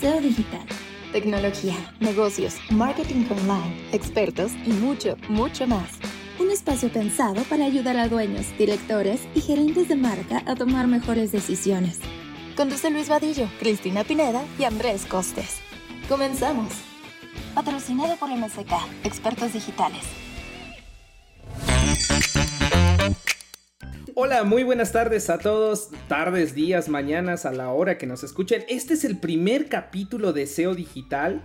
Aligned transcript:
SEO 0.00 0.18
digital. 0.22 0.64
Tecnología, 1.12 1.74
negocios, 2.00 2.56
marketing 2.70 3.26
online, 3.30 3.86
expertos 3.92 4.52
y 4.64 4.70
mucho, 4.70 5.16
mucho 5.28 5.66
más. 5.66 5.98
Un 6.38 6.50
espacio 6.50 6.90
pensado 6.90 7.42
para 7.42 7.66
ayudar 7.66 7.98
a 7.98 8.08
dueños, 8.08 8.46
directores 8.56 9.20
y 9.34 9.42
gerentes 9.42 9.88
de 9.88 9.96
marca 9.96 10.42
a 10.46 10.54
tomar 10.54 10.86
mejores 10.86 11.32
decisiones. 11.32 11.98
Conduce 12.56 12.90
Luis 12.90 13.10
Vadillo, 13.10 13.46
Cristina 13.58 14.02
Pineda 14.02 14.42
y 14.58 14.64
Andrés 14.64 15.04
Costes. 15.04 15.58
Comenzamos. 16.08 16.72
Patrocinado 17.54 18.16
por 18.16 18.30
MSK, 18.30 18.72
expertos 19.04 19.52
digitales. 19.52 20.04
Hola, 24.22 24.44
muy 24.44 24.64
buenas 24.64 24.92
tardes 24.92 25.30
a 25.30 25.38
todos, 25.38 25.88
tardes, 26.06 26.54
días, 26.54 26.90
mañanas, 26.90 27.46
a 27.46 27.52
la 27.52 27.72
hora 27.72 27.96
que 27.96 28.04
nos 28.04 28.22
escuchen. 28.22 28.66
Este 28.68 28.92
es 28.92 29.06
el 29.06 29.16
primer 29.16 29.70
capítulo 29.70 30.34
de 30.34 30.46
SEO 30.46 30.74
Digital. 30.74 31.40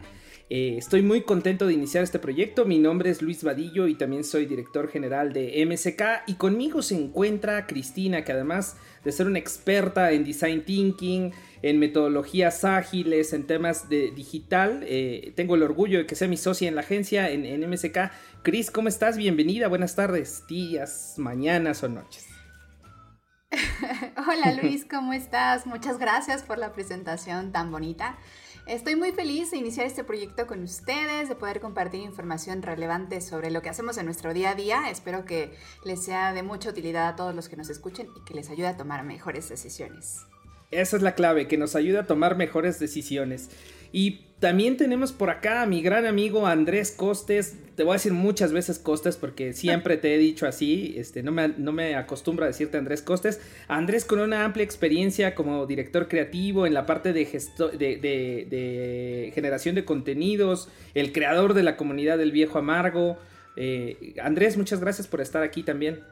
Eh, 0.50 0.76
estoy 0.78 1.02
muy 1.02 1.22
contento 1.22 1.68
de 1.68 1.74
iniciar 1.74 2.04
este 2.04 2.20
proyecto. 2.20 2.66
Mi 2.66 2.78
nombre 2.78 3.10
es 3.12 3.22
Luis 3.22 3.46
Vadillo 3.46 3.88
y 3.88 3.96
también 3.96 4.26
soy 4.26 4.46
director 4.46 4.90
general 4.90 5.32
de 5.32 5.66
MSK. 5.66 6.28
Y 6.28 6.34
conmigo 6.34 6.82
se 6.82 6.96
encuentra 6.96 7.66
Cristina, 7.66 8.26
que 8.26 8.34
además 8.34 8.76
de 9.06 9.14
ser 9.14 9.28
una 9.28 9.40
experta 9.40 10.12
en 10.12 10.26
design 10.26 10.66
thinking, 10.66 11.32
en 11.62 11.80
metodologías 11.80 12.66
ágiles, 12.66 13.32
en 13.32 13.48
temas 13.48 13.88
de 13.88 14.12
digital, 14.12 14.84
eh, 14.86 15.32
tengo 15.38 15.56
el 15.56 15.64
orgullo 15.64 16.00
de 16.00 16.06
que 16.08 16.16
sea 16.16 16.28
mi 16.28 16.36
socia 16.36 16.68
en 16.68 16.76
la 16.76 16.82
agencia, 16.82 17.30
en, 17.30 17.46
en 17.46 17.70
MSK. 17.70 18.12
Cris, 18.44 18.70
¿cómo 18.70 18.90
estás? 18.90 19.16
Bienvenida, 19.16 19.70
buenas 19.70 19.96
tardes, 19.96 20.44
días, 20.50 21.14
mañanas 21.16 21.82
o 21.82 21.88
noches. 21.88 22.35
Hola 24.28 24.54
Luis, 24.62 24.86
¿cómo 24.86 25.14
estás? 25.14 25.66
Muchas 25.66 25.98
gracias 25.98 26.44
por 26.44 26.58
la 26.58 26.74
presentación 26.74 27.52
tan 27.52 27.72
bonita. 27.72 28.18
Estoy 28.68 28.96
muy 28.96 29.12
feliz 29.12 29.52
de 29.52 29.58
iniciar 29.58 29.86
este 29.86 30.04
proyecto 30.04 30.48
con 30.48 30.64
ustedes, 30.64 31.30
de 31.30 31.36
poder 31.36 31.60
compartir 31.60 32.02
información 32.02 32.64
relevante 32.64 33.22
sobre 33.22 33.52
lo 33.52 33.62
que 33.62 33.70
hacemos 33.70 33.98
en 33.98 34.06
nuestro 34.06 34.34
día 34.34 34.52
a 34.52 34.56
día. 34.56 34.90
Espero 34.90 35.24
que 35.24 35.56
les 35.86 36.04
sea 36.04 36.34
de 36.34 36.42
mucha 36.42 36.70
utilidad 36.70 37.08
a 37.08 37.16
todos 37.16 37.36
los 37.36 37.48
que 37.48 37.58
nos 37.58 37.70
escuchen 37.70 38.08
y 38.16 38.26
que 38.26 38.34
les 38.34 38.50
ayude 38.50 38.68
a 38.68 38.78
tomar 38.78 39.04
mejores 39.04 39.50
decisiones. 39.50 40.26
Esa 40.72 40.98
es 40.98 41.04
la 41.04 41.14
clave, 41.14 41.48
que 41.48 41.60
nos 41.60 41.76
ayude 41.76 42.00
a 42.00 42.08
tomar 42.08 42.36
mejores 42.38 42.80
decisiones. 42.80 43.52
Y 43.92 44.26
también 44.40 44.78
tenemos 44.78 45.12
por 45.12 45.30
acá 45.30 45.62
a 45.62 45.68
mi 45.68 45.84
gran 45.84 46.08
amigo 46.08 46.48
Andrés 46.48 46.92
Costes. 46.92 47.58
Te 47.76 47.84
voy 47.84 47.92
a 47.92 47.94
decir 47.96 48.14
muchas 48.14 48.54
veces 48.54 48.80
Costes 48.80 49.18
porque 49.18 49.54
siempre 49.54 49.98
te 49.98 50.16
he 50.16 50.18
dicho 50.18 50.48
así. 50.48 50.96
Este, 50.98 51.24
no, 51.24 51.32
me, 51.32 51.50
no 51.50 51.72
me 51.72 51.96
acostumbro 51.96 52.46
a 52.46 52.48
decirte 52.48 52.78
Andrés 52.78 53.02
Costes. 53.02 53.42
Andrés 53.68 54.06
con 54.06 54.20
una 54.20 54.46
amplia 54.46 54.64
experiencia 54.64 55.36
como 55.36 55.66
director 55.66 56.08
creativo 56.08 56.66
en 56.66 56.74
la 56.74 56.86
parte 56.86 57.14
de, 57.14 57.26
de, 57.78 59.32
generación 59.34 59.76
de 59.76 59.86
contenidos, 59.86 60.70
el 60.94 61.12
creador 61.12 61.54
de 61.54 61.64
la 61.64 61.78
comunidad 61.78 62.18
del 62.18 62.32
viejo 62.32 62.58
amargo. 62.58 63.18
Eh, 63.58 64.16
Andrés, 64.22 64.58
muchas 64.58 64.80
gracias 64.80 65.08
por 65.08 65.22
estar 65.22 65.44
aquí 65.44 65.64
también. 65.64 66.04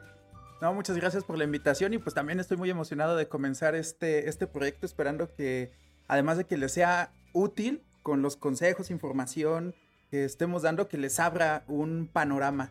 No, 0.60 0.72
muchas 0.72 0.96
gracias 0.96 1.24
por 1.24 1.36
la 1.36 1.44
invitación 1.44 1.92
y 1.94 1.98
pues 1.98 2.14
también 2.14 2.40
estoy 2.40 2.56
muy 2.56 2.70
emocionado 2.70 3.16
de 3.16 3.28
comenzar 3.28 3.74
este, 3.74 4.28
este 4.28 4.46
proyecto 4.46 4.86
esperando 4.86 5.34
que 5.34 5.72
además 6.08 6.38
de 6.38 6.44
que 6.44 6.56
les 6.56 6.72
sea 6.72 7.12
útil 7.32 7.82
con 8.02 8.22
los 8.22 8.36
consejos, 8.36 8.90
información 8.90 9.74
que 10.14 10.24
estemos 10.24 10.62
dando, 10.62 10.86
que 10.86 10.96
les 10.96 11.18
abra 11.18 11.64
un 11.66 12.06
panorama 12.06 12.70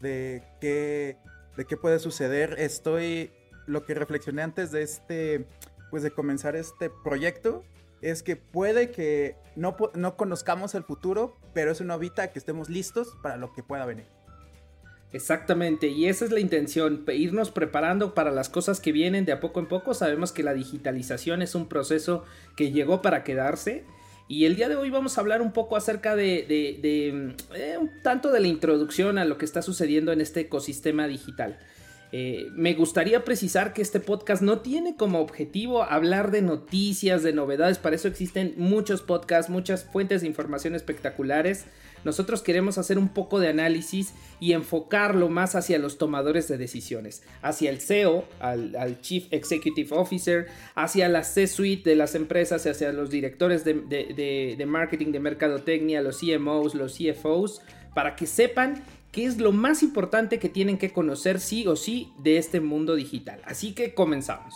de 0.00 0.42
qué, 0.58 1.18
de 1.54 1.66
qué 1.66 1.76
puede 1.76 1.98
suceder. 1.98 2.54
Estoy, 2.56 3.30
lo 3.66 3.84
que 3.84 3.92
reflexioné 3.92 4.40
antes 4.40 4.70
de 4.70 4.80
este, 4.80 5.44
pues 5.90 6.02
de 6.02 6.12
comenzar 6.12 6.56
este 6.56 6.88
proyecto, 6.88 7.62
es 8.00 8.22
que 8.22 8.36
puede 8.36 8.90
que 8.90 9.36
no, 9.54 9.76
no 9.92 10.16
conozcamos 10.16 10.74
el 10.74 10.82
futuro, 10.82 11.36
pero 11.52 11.72
eso 11.72 11.84
no 11.84 11.92
evita 11.92 12.32
que 12.32 12.38
estemos 12.38 12.70
listos 12.70 13.14
para 13.22 13.36
lo 13.36 13.52
que 13.52 13.62
pueda 13.62 13.84
venir. 13.84 14.06
Exactamente, 15.12 15.88
y 15.88 16.06
esa 16.06 16.24
es 16.24 16.30
la 16.30 16.40
intención, 16.40 17.04
irnos 17.08 17.50
preparando 17.50 18.14
para 18.14 18.30
las 18.30 18.48
cosas 18.48 18.80
que 18.80 18.92
vienen 18.92 19.26
de 19.26 19.32
a 19.32 19.40
poco 19.40 19.60
en 19.60 19.68
poco. 19.68 19.92
Sabemos 19.92 20.32
que 20.32 20.42
la 20.42 20.54
digitalización 20.54 21.42
es 21.42 21.54
un 21.54 21.68
proceso 21.68 22.24
que 22.56 22.72
llegó 22.72 23.02
para 23.02 23.24
quedarse 23.24 23.84
y 24.28 24.44
el 24.44 24.56
día 24.56 24.68
de 24.68 24.76
hoy 24.76 24.90
vamos 24.90 25.16
a 25.16 25.22
hablar 25.22 25.40
un 25.40 25.52
poco 25.52 25.74
acerca 25.74 26.14
de, 26.14 26.46
eh, 26.48 27.78
un 27.80 27.90
tanto 28.02 28.30
de 28.30 28.40
la 28.40 28.46
introducción 28.46 29.16
a 29.16 29.24
lo 29.24 29.38
que 29.38 29.46
está 29.46 29.62
sucediendo 29.62 30.12
en 30.12 30.20
este 30.20 30.40
ecosistema 30.40 31.06
digital. 31.06 31.58
Eh, 32.12 32.48
me 32.52 32.74
gustaría 32.74 33.24
precisar 33.24 33.72
que 33.72 33.82
este 33.82 34.00
podcast 34.00 34.42
no 34.42 34.60
tiene 34.60 34.96
como 34.96 35.20
objetivo 35.20 35.82
hablar 35.82 36.30
de 36.30 36.42
noticias, 36.42 37.22
de 37.22 37.32
novedades, 37.32 37.78
para 37.78 37.96
eso 37.96 38.08
existen 38.08 38.54
muchos 38.56 39.02
podcasts, 39.02 39.50
muchas 39.50 39.84
fuentes 39.84 40.20
de 40.20 40.26
información 40.26 40.74
espectaculares. 40.74 41.64
Nosotros 42.04 42.42
queremos 42.42 42.78
hacer 42.78 42.98
un 42.98 43.08
poco 43.08 43.40
de 43.40 43.48
análisis 43.48 44.14
y 44.40 44.52
enfocarlo 44.52 45.28
más 45.28 45.54
hacia 45.54 45.78
los 45.78 45.98
tomadores 45.98 46.48
de 46.48 46.58
decisiones, 46.58 47.22
hacia 47.42 47.70
el 47.70 47.80
CEO, 47.80 48.24
al, 48.40 49.00
Chief 49.00 49.26
Executive 49.30 49.94
Officer, 49.96 50.46
hacia 50.74 51.08
la 51.08 51.24
C-suite 51.24 51.88
de 51.88 51.96
las 51.96 52.14
empresas, 52.14 52.66
hacia 52.66 52.92
los 52.92 53.10
directores 53.10 53.64
de, 53.64 53.74
de 53.74 54.66
marketing, 54.66 55.12
de 55.12 55.20
mercadotecnia, 55.20 56.00
los 56.00 56.20
CMOs, 56.20 56.74
los 56.74 56.96
CFOs, 56.96 57.62
para 57.94 58.16
que 58.16 58.26
sepan 58.26 58.82
qué 59.12 59.24
es 59.24 59.38
lo 59.38 59.52
más 59.52 59.82
importante 59.82 60.38
que 60.38 60.48
tienen 60.48 60.78
que 60.78 60.92
conocer 60.92 61.40
sí 61.40 61.66
o 61.66 61.76
sí 61.76 62.12
de 62.18 62.38
este 62.38 62.60
mundo 62.60 62.94
digital. 62.94 63.40
Así 63.44 63.72
que 63.72 63.94
comenzamos. 63.94 64.54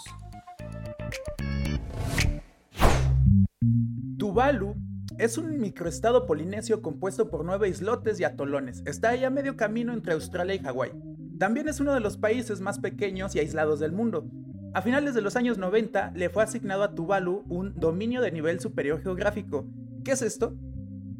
Tuvalu 4.18 4.76
es 5.18 5.38
un 5.38 5.58
microestado 5.58 6.26
polinesio 6.26 6.82
compuesto 6.82 7.30
por 7.30 7.44
nueve 7.44 7.68
islotes 7.68 8.18
y 8.20 8.24
atolones. 8.24 8.82
Está 8.86 9.10
ahí 9.10 9.24
a 9.24 9.30
medio 9.30 9.56
camino 9.56 9.92
entre 9.92 10.14
Australia 10.14 10.54
y 10.54 10.58
Hawái. 10.58 10.92
También 11.38 11.68
es 11.68 11.80
uno 11.80 11.94
de 11.94 12.00
los 12.00 12.16
países 12.16 12.60
más 12.60 12.78
pequeños 12.78 13.34
y 13.34 13.40
aislados 13.40 13.80
del 13.80 13.92
mundo. 13.92 14.26
A 14.74 14.82
finales 14.82 15.14
de 15.14 15.20
los 15.20 15.36
años 15.36 15.58
90 15.58 16.12
le 16.14 16.30
fue 16.30 16.42
asignado 16.42 16.82
a 16.82 16.94
Tuvalu 16.94 17.44
un 17.48 17.74
dominio 17.74 18.22
de 18.22 18.32
nivel 18.32 18.60
superior 18.60 19.02
geográfico. 19.02 19.66
¿Qué 20.04 20.12
es 20.12 20.22
esto? 20.22 20.56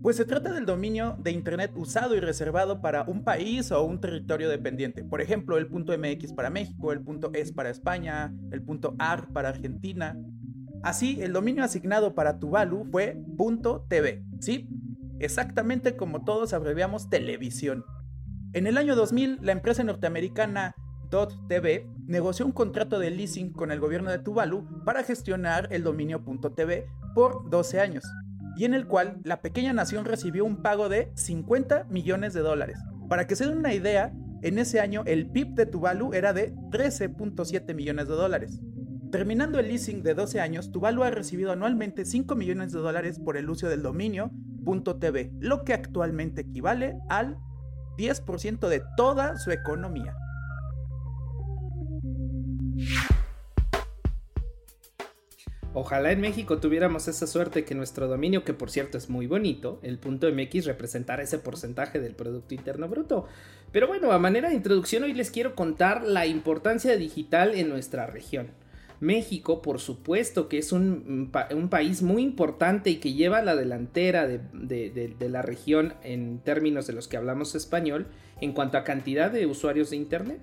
Pues 0.03 0.17
se 0.17 0.25
trata 0.25 0.53
del 0.53 0.67
dominio 0.67 1.17
de 1.23 1.31
Internet 1.31 1.71
usado 1.77 2.17
y 2.17 2.21
reservado 2.21 2.81
para 2.81 3.05
un 3.05 3.23
país 3.23 3.71
o 3.71 3.85
un 3.85 4.01
territorio 4.01 4.49
dependiente. 4.49 5.05
Por 5.05 5.21
ejemplo, 5.21 5.59
el 5.59 5.69
punto 5.69 5.97
.mx 5.97 6.33
para 6.33 6.51
México, 6.51 6.93
el 6.93 7.03
punto 7.03 7.31
.es 7.35 7.53
para 7.53 7.71
España, 7.71 8.35
el 8.51 8.63
punto 8.63 8.97
.ar 8.99 9.29
para 9.33 9.51
Argentina. 9.51 10.19
Así, 10.83 11.21
el 11.23 11.33
dominio 11.33 11.63
asignado 11.63 12.15
para 12.15 12.39
Tuvalu 12.39 12.85
fue 12.91 13.23
.tv, 13.89 14.25
¿sí? 14.41 14.69
Exactamente 15.21 15.97
como 15.97 16.25
todos 16.25 16.53
abreviamos 16.53 17.09
televisión. 17.09 17.85
En 18.53 18.67
el 18.67 18.77
año 18.77 18.97
2000, 18.97 19.39
la 19.43 19.53
empresa 19.53 19.85
norteamericana 19.85 20.75
.tv 21.49 21.87
negoció 22.07 22.47
un 22.47 22.53
contrato 22.53 22.99
de 22.99 23.11
leasing 23.11 23.53
con 23.53 23.71
el 23.71 23.81
gobierno 23.81 24.11
de 24.11 24.19
Tuvalu 24.19 24.85
para 24.85 25.05
gestionar 25.05 25.69
el 25.71 25.85
dominio 25.85 26.25
.tv 26.57 26.87
por 27.15 27.49
12 27.49 27.81
años, 27.81 28.05
y 28.57 28.65
en 28.65 28.75
el 28.75 28.87
cual 28.87 29.21
la 29.23 29.41
pequeña 29.41 29.73
nación 29.73 30.05
recibió 30.05 30.45
un 30.45 30.63
pago 30.63 30.89
de 30.89 31.13
50 31.15 31.85
millones 31.85 32.35
de 32.35 32.41
dólares. 32.41 32.79
Para 33.09 33.27
que 33.27 33.37
se 33.37 33.47
den 33.47 33.59
una 33.59 33.75
idea, 33.75 34.13
en 34.43 34.59
ese 34.59 34.81
año 34.81 35.03
el 35.07 35.31
PIB 35.31 35.55
de 35.55 35.67
Tuvalu 35.67 36.13
era 36.15 36.33
de 36.33 36.55
13.7 36.71 37.75
millones 37.75 38.09
de 38.09 38.15
dólares. 38.15 38.61
Terminando 39.13 39.59
el 39.59 39.69
leasing 39.69 40.03
de 40.03 40.15
12 40.15 40.41
años, 40.41 40.73
Tuvalu 40.73 41.03
ha 41.03 41.11
recibido 41.11 41.53
anualmente 41.53 42.07
5 42.07 42.35
millones 42.35 42.73
de 42.73 42.79
dólares 42.79 43.19
por 43.19 43.37
el 43.37 43.51
uso 43.51 43.69
del 43.69 43.83
dominio 43.83 44.31
.tv, 44.65 45.31
lo 45.39 45.65
que 45.65 45.75
actualmente 45.75 46.41
equivale 46.41 46.97
al 47.11 47.37
10% 47.99 48.69
de 48.69 48.83
toda 48.97 49.37
su 49.37 49.51
economía. 49.51 50.17
Ojalá 55.75 56.11
en 56.11 56.23
México 56.23 56.57
tuviéramos 56.59 57.07
esa 57.07 57.27
suerte 57.27 57.67
que 57.67 57.75
nuestro 57.75 58.09
dominio, 58.09 58.45
que 58.45 58.55
por 58.55 58.71
cierto 58.71 58.97
es 58.97 59.11
muy 59.11 59.27
bonito, 59.27 59.79
el 59.83 59.99
punto 59.99 60.27
MX 60.33 60.65
representara 60.65 61.23
ese 61.23 61.39
porcentaje 61.39 62.01
del 62.01 62.15
Producto 62.15 62.55
Interno 62.55 62.89
Bruto. 62.89 63.27
Pero 63.73 63.89
bueno, 63.89 64.11
a 64.11 64.19
manera 64.19 64.49
de 64.49 64.55
introducción 64.55 65.03
hoy 65.03 65.13
les 65.13 65.31
quiero 65.31 65.55
contar 65.55 66.03
la 66.03 66.25
importancia 66.25 66.97
digital 66.97 67.55
en 67.55 67.69
nuestra 67.69 68.07
región. 68.07 68.62
México, 69.03 69.63
por 69.63 69.81
supuesto, 69.81 70.49
que 70.49 70.59
es 70.59 70.71
un, 70.71 71.33
país 71.69 72.03
muy 72.03 72.23
importante 72.23 72.89
y 72.89 72.97
que 72.99 73.15
lleva 73.15 73.43
la 73.43 73.57
delantera 73.57 74.29
de, 74.29 75.17
la 75.29 75.43
región 75.43 75.95
en 76.05 76.39
términos 76.39 76.87
de 76.87 76.93
los 76.93 77.09
que 77.09 77.17
hablamos 77.17 77.57
español 77.57 78.07
en 78.41 78.53
cuanto 78.53 78.79
a 78.79 78.85
cantidad 78.85 79.33
de 79.33 79.47
usuarios 79.47 79.91
de 79.91 79.97
Internet. 79.97 80.39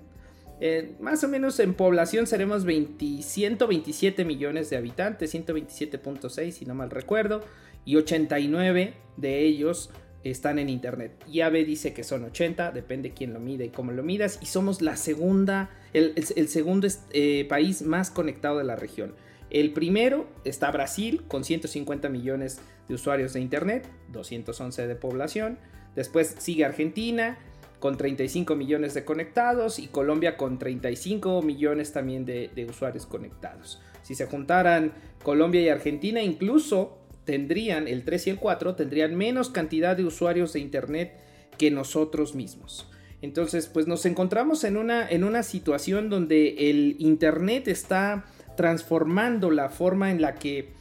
Eh, 0.60 0.92
más 1.00 1.24
o 1.24 1.28
menos 1.28 1.58
en 1.58 1.72
población 1.72 2.26
seremos 2.26 2.66
127 2.66 4.26
millones 4.26 4.68
de 4.68 4.76
habitantes, 4.76 5.34
127.6 5.34 6.50
si 6.50 6.66
no 6.66 6.74
mal 6.74 6.90
recuerdo, 6.90 7.42
y 7.86 7.96
89 7.96 8.92
de 9.16 9.38
ellos 9.42 9.88
están 10.24 10.58
en 10.58 10.68
internet. 10.68 11.12
Yave 11.30 11.64
dice 11.64 11.92
que 11.92 12.04
son 12.04 12.24
80, 12.24 12.72
depende 12.72 13.12
quién 13.12 13.32
lo 13.32 13.40
mide 13.40 13.66
y 13.66 13.68
cómo 13.70 13.92
lo 13.92 14.02
midas, 14.02 14.38
y 14.42 14.46
somos 14.46 14.82
la 14.82 14.96
segunda, 14.96 15.70
el, 15.92 16.48
segundo 16.48 16.88
eh, 17.12 17.46
país 17.48 17.82
más 17.82 18.10
conectado 18.10 18.58
de 18.58 18.64
la 18.64 18.76
región. 18.76 19.14
El 19.50 19.72
primero 19.72 20.28
está 20.44 20.70
Brasil 20.70 21.22
con 21.26 21.42
150 21.42 22.08
millones 22.08 22.60
de 22.88 22.94
usuarios 22.94 23.32
de 23.32 23.40
Internet, 23.40 23.88
211 24.12 24.86
de 24.86 24.94
población. 24.94 25.58
Después 25.96 26.36
sigue 26.38 26.64
Argentina 26.64 27.38
con 27.80 27.96
35 27.96 28.54
millones 28.54 28.94
de 28.94 29.04
conectados 29.04 29.78
y 29.78 29.88
Colombia 29.88 30.36
con 30.36 30.58
35 30.58 31.42
millones 31.42 31.92
también 31.92 32.24
de, 32.24 32.66
usuarios 32.68 33.06
conectados. 33.06 33.80
Si 34.02 34.14
se 34.14 34.26
juntaran 34.26 34.92
Colombia 35.22 35.62
y 35.62 35.68
Argentina, 35.68 36.22
incluso 36.22 36.98
tendrían, 37.24 37.88
el 37.88 38.04
3 38.04 38.26
y 38.26 38.30
el 38.30 38.38
4, 38.38 38.74
tendrían 38.74 39.16
menos 39.16 39.50
cantidad 39.50 39.96
de 39.96 40.04
usuarios 40.04 40.52
de 40.52 40.60
Internet 40.60 41.12
que 41.58 41.70
nosotros 41.70 42.34
mismos. 42.34 42.88
Entonces, 43.22 43.66
pues 43.66 43.86
nos 43.86 44.06
encontramos 44.06 44.64
en 44.64 44.76
una, 44.76 45.08
en 45.08 45.24
una 45.24 45.42
situación 45.42 46.08
donde 46.08 46.70
el 46.70 46.96
Internet 46.98 47.68
está 47.68 48.24
transformando 48.56 49.50
la 49.50 49.68
forma 49.68 50.10
en 50.10 50.22
la 50.22 50.34
que 50.34 50.72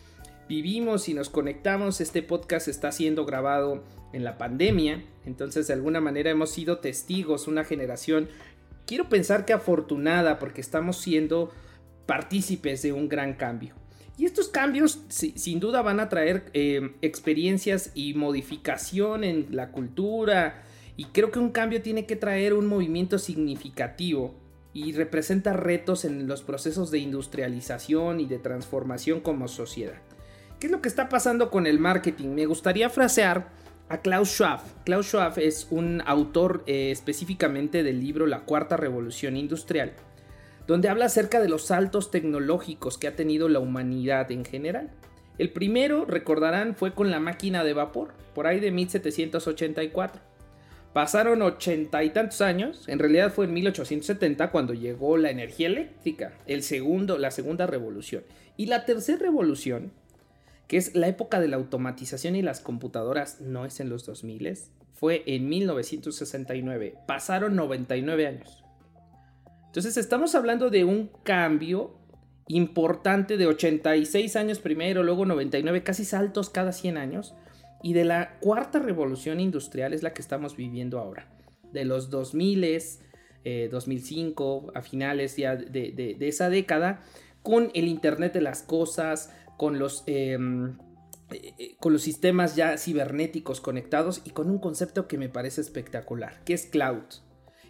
vivimos 0.48 1.10
y 1.10 1.14
nos 1.14 1.30
conectamos. 1.30 2.02
Este 2.02 2.24
podcast 2.24 2.68
está 2.68 2.92
siendo 2.92 3.26
grabado 3.26 3.84
en 4.14 4.24
la 4.24 4.38
pandemia, 4.38 5.04
entonces 5.26 5.68
de 5.68 5.74
alguna 5.74 6.02
manera 6.02 6.32
hemos 6.32 6.50
sido 6.50 6.80
testigos, 6.80 7.48
una 7.48 7.64
generación, 7.64 8.28
quiero 8.88 9.08
pensar 9.08 9.46
que 9.46 9.54
afortunada 9.54 10.40
porque 10.40 10.62
estamos 10.62 10.98
siendo 10.98 11.52
partícipes 12.08 12.82
de 12.82 12.92
un 12.92 13.08
gran 13.08 13.34
cambio. 13.34 13.76
Y 14.20 14.26
estos 14.26 14.50
cambios 14.50 15.00
sin 15.08 15.62
duda 15.62 15.82
van 15.82 16.02
a 16.02 16.10
traer 16.10 16.52
eh, 16.54 16.92
experiencias 17.02 17.92
y 17.96 18.16
modificación 18.16 19.24
en 19.24 19.48
la 19.52 19.72
cultura, 19.72 20.62
y 20.98 21.06
creo 21.06 21.32
que 21.32 21.40
un 21.40 21.52
cambio 21.52 21.82
tiene 21.82 22.06
que 22.06 22.18
traer 22.18 22.54
un 22.54 22.68
movimiento 22.68 23.18
significativo 23.18 24.36
y 24.74 24.92
representa 24.92 25.54
retos 25.54 26.04
en 26.04 26.28
los 26.28 26.44
procesos 26.44 26.92
de 26.92 27.00
industrialización 27.00 28.20
y 28.20 28.26
de 28.26 28.40
transformación 28.40 29.22
como 29.22 29.48
sociedad. 29.48 30.02
¿Qué 30.60 30.68
es 30.68 30.72
lo 30.72 30.82
que 30.82 30.90
está 30.90 31.08
pasando 31.08 31.50
con 31.50 31.66
el 31.66 31.80
marketing? 31.80 32.32
Me 32.32 32.46
gustaría 32.46 32.90
frasear 32.90 33.48
a 33.88 34.02
Klaus 34.02 34.28
Schwab. 34.32 34.60
Klaus 34.84 35.06
Schwab 35.06 35.40
es 35.40 35.68
un 35.70 36.04
autor 36.06 36.66
eh, 36.68 36.92
específicamente 36.92 37.82
del 37.82 38.02
libro 38.02 38.28
La 38.28 38.42
Cuarta 38.42 38.76
Revolución 38.76 39.38
Industrial, 39.38 39.94
donde 40.70 40.88
habla 40.88 41.06
acerca 41.06 41.42
de 41.42 41.50
los 41.50 41.66
saltos 41.66 42.12
tecnológicos 42.12 43.00
que 43.00 43.08
ha 43.08 43.16
tenido 43.16 43.50
la 43.50 43.58
humanidad 43.58 44.32
en 44.32 44.46
general. 44.46 44.92
El 45.40 45.52
primero, 45.52 46.06
recordarán, 46.06 46.76
fue 46.76 46.94
con 46.94 47.10
la 47.10 47.20
máquina 47.20 47.64
de 47.64 47.74
vapor, 47.74 48.14
por 48.36 48.46
ahí 48.46 48.60
de 48.60 48.70
1784. 48.70 50.22
Pasaron 50.94 51.42
ochenta 51.42 52.04
y 52.04 52.12
tantos 52.12 52.42
años, 52.42 52.88
en 52.88 53.00
realidad 53.00 53.34
fue 53.34 53.46
en 53.46 53.54
1870 53.56 54.52
cuando 54.52 54.76
llegó 54.76 55.18
la 55.18 55.32
energía 55.32 55.66
eléctrica, 55.66 56.38
el 56.46 56.62
segundo, 56.62 57.18
la 57.18 57.32
segunda 57.32 57.66
revolución. 57.66 58.24
Y 58.56 58.68
la 58.68 58.86
tercera 58.86 59.18
revolución, 59.18 59.92
que 60.68 60.78
es 60.78 60.94
la 60.94 61.08
época 61.08 61.40
de 61.40 61.48
la 61.48 61.58
automatización 61.58 62.36
y 62.36 62.44
las 62.44 62.60
computadoras, 62.60 63.42
no 63.42 63.66
es 63.66 63.80
en 63.80 63.90
los 63.90 64.06
2000, 64.06 64.56
fue 64.94 65.24
en 65.26 65.50
1969. 65.50 66.94
Pasaron 67.08 67.56
99 67.56 68.28
años. 68.28 68.64
Entonces 69.70 69.98
estamos 69.98 70.34
hablando 70.34 70.72
de 70.72 70.84
un 70.84 71.12
cambio 71.24 71.96
importante 72.48 73.38
de 73.38 73.46
86 73.46 74.36
años 74.36 74.58
primero, 74.58 75.04
luego 75.04 75.28
99, 75.28 75.84
casi 75.84 76.06
saltos 76.06 76.50
cada 76.50 76.72
100 76.72 76.98
años 76.98 77.36
y 77.84 77.94
de 77.94 78.04
la 78.04 78.40
cuarta 78.40 78.80
revolución 78.80 79.40
industrial 79.40 79.94
es 79.94 80.02
la 80.02 80.12
que 80.12 80.24
estamos 80.24 80.58
viviendo 80.58 80.98
ahora. 80.98 81.28
De 81.72 81.86
los 81.86 82.10
2000, 82.10 82.82
2005, 83.70 84.66
eh, 84.66 84.72
a 84.74 84.82
finales 84.82 85.38
ya 85.38 85.56
de, 85.56 86.18
esa 86.22 86.50
década, 86.50 87.02
con 87.44 87.70
el 87.76 87.88
Internet 87.88 88.34
de 88.34 88.42
las 88.42 88.64
Cosas, 88.64 89.32
con 89.56 89.78
los, 89.78 90.02
em, 90.08 90.80
eh, 91.30 91.54
eh, 91.60 91.76
con 91.80 91.94
los 91.94 92.02
sistemas 92.02 92.56
ya 92.56 92.76
cibernéticos 92.80 93.62
conectados 93.62 94.24
y 94.26 94.32
con 94.32 94.50
un 94.50 94.58
concepto 94.58 95.08
que 95.08 95.20
me 95.20 95.30
parece 95.30 95.62
espectacular, 95.62 96.44
que 96.44 96.56
es 96.56 96.66
cloud. 96.66 97.04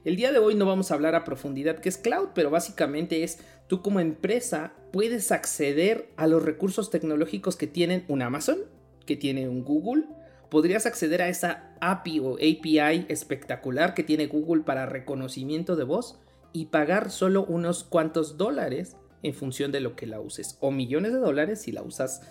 El 0.06 0.16
día 0.16 0.32
de 0.32 0.40
hoy 0.40 0.56
no 0.56 0.66
vamos 0.66 0.92
a 0.92 0.94
hablar 0.94 1.14
a 1.14 1.26
profundidad 1.26 1.80
qué 1.80 1.90
es 1.90 1.98
cloud, 1.98 2.30
pero 2.34 2.50
básicamente 2.50 3.24
es 3.24 3.40
tú 3.68 3.82
como 3.82 4.00
empresa 4.00 4.72
puedes 4.94 5.32
acceder 5.34 6.10
a 6.16 6.26
los 6.26 6.44
recursos 6.44 6.90
tecnológicos 6.90 7.58
que 7.58 7.68
tienen 7.68 8.06
un 8.08 8.22
Amazon, 8.22 8.60
que 9.06 9.18
tiene 9.18 9.50
un 9.50 9.66
Google, 9.66 10.06
podrías 10.50 10.86
acceder 10.86 11.22
a 11.22 11.28
esa 11.28 11.76
API 11.82 12.20
o 12.20 12.36
API 12.36 13.06
espectacular 13.10 13.94
que 13.94 14.04
tiene 14.04 14.28
Google 14.28 14.64
para 14.64 14.86
reconocimiento 14.86 15.76
de 15.76 15.84
voz 15.84 16.18
y 16.54 16.68
pagar 16.68 17.12
solo 17.12 17.44
unos 17.46 17.84
cuantos 17.84 18.38
dólares 18.38 18.96
en 19.22 19.34
función 19.34 19.74
de 19.74 19.82
lo 19.82 19.98
que 19.98 20.08
la 20.08 20.22
uses 20.22 20.58
o 20.62 20.72
millones 20.72 21.12
de 21.12 21.20
dólares 21.20 21.62
si 21.62 21.74
la 21.74 21.84
usas 21.84 22.22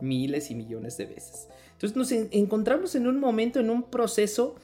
miles 0.00 0.50
y 0.50 0.56
millones 0.56 0.96
de 0.96 1.06
veces. 1.06 1.48
Entonces 1.70 1.96
nos 1.96 2.10
encontramos 2.32 2.96
en 2.96 3.06
un 3.06 3.20
momento, 3.20 3.60
en 3.60 3.70
un 3.70 3.84
proceso 3.84 4.56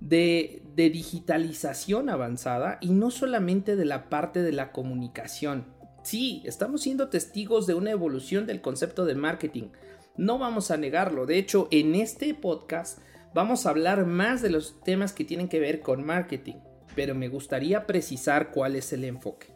de, 0.00 0.62
digitalización 0.74 2.08
avanzada 2.08 2.78
y 2.80 2.90
no 2.90 3.10
solamente 3.10 3.76
de 3.76 3.84
la 3.84 4.08
parte 4.08 4.42
de 4.42 4.52
la 4.52 4.72
comunicación. 4.72 5.66
Sí, 6.02 6.42
estamos 6.44 6.82
siendo 6.82 7.08
testigos 7.08 7.66
de 7.66 7.74
una 7.74 7.90
evolución 7.90 8.46
del 8.46 8.60
concepto 8.60 9.06
de 9.06 9.14
marketing, 9.14 9.68
no 10.16 10.38
vamos 10.38 10.70
a 10.70 10.76
negarlo. 10.76 11.26
De 11.26 11.38
hecho, 11.38 11.68
en 11.70 11.94
este 11.94 12.34
podcast 12.34 12.98
vamos 13.34 13.66
a 13.66 13.70
hablar 13.70 14.06
más 14.06 14.42
de 14.42 14.50
los 14.50 14.80
temas 14.82 15.12
que 15.12 15.24
tienen 15.24 15.48
que 15.48 15.60
ver 15.60 15.80
con 15.80 16.04
marketing, 16.04 16.56
pero 16.94 17.14
me 17.14 17.28
gustaría 17.28 17.86
precisar 17.86 18.50
cuál 18.50 18.76
es 18.76 18.92
el 18.92 19.04
enfoque. 19.04 19.54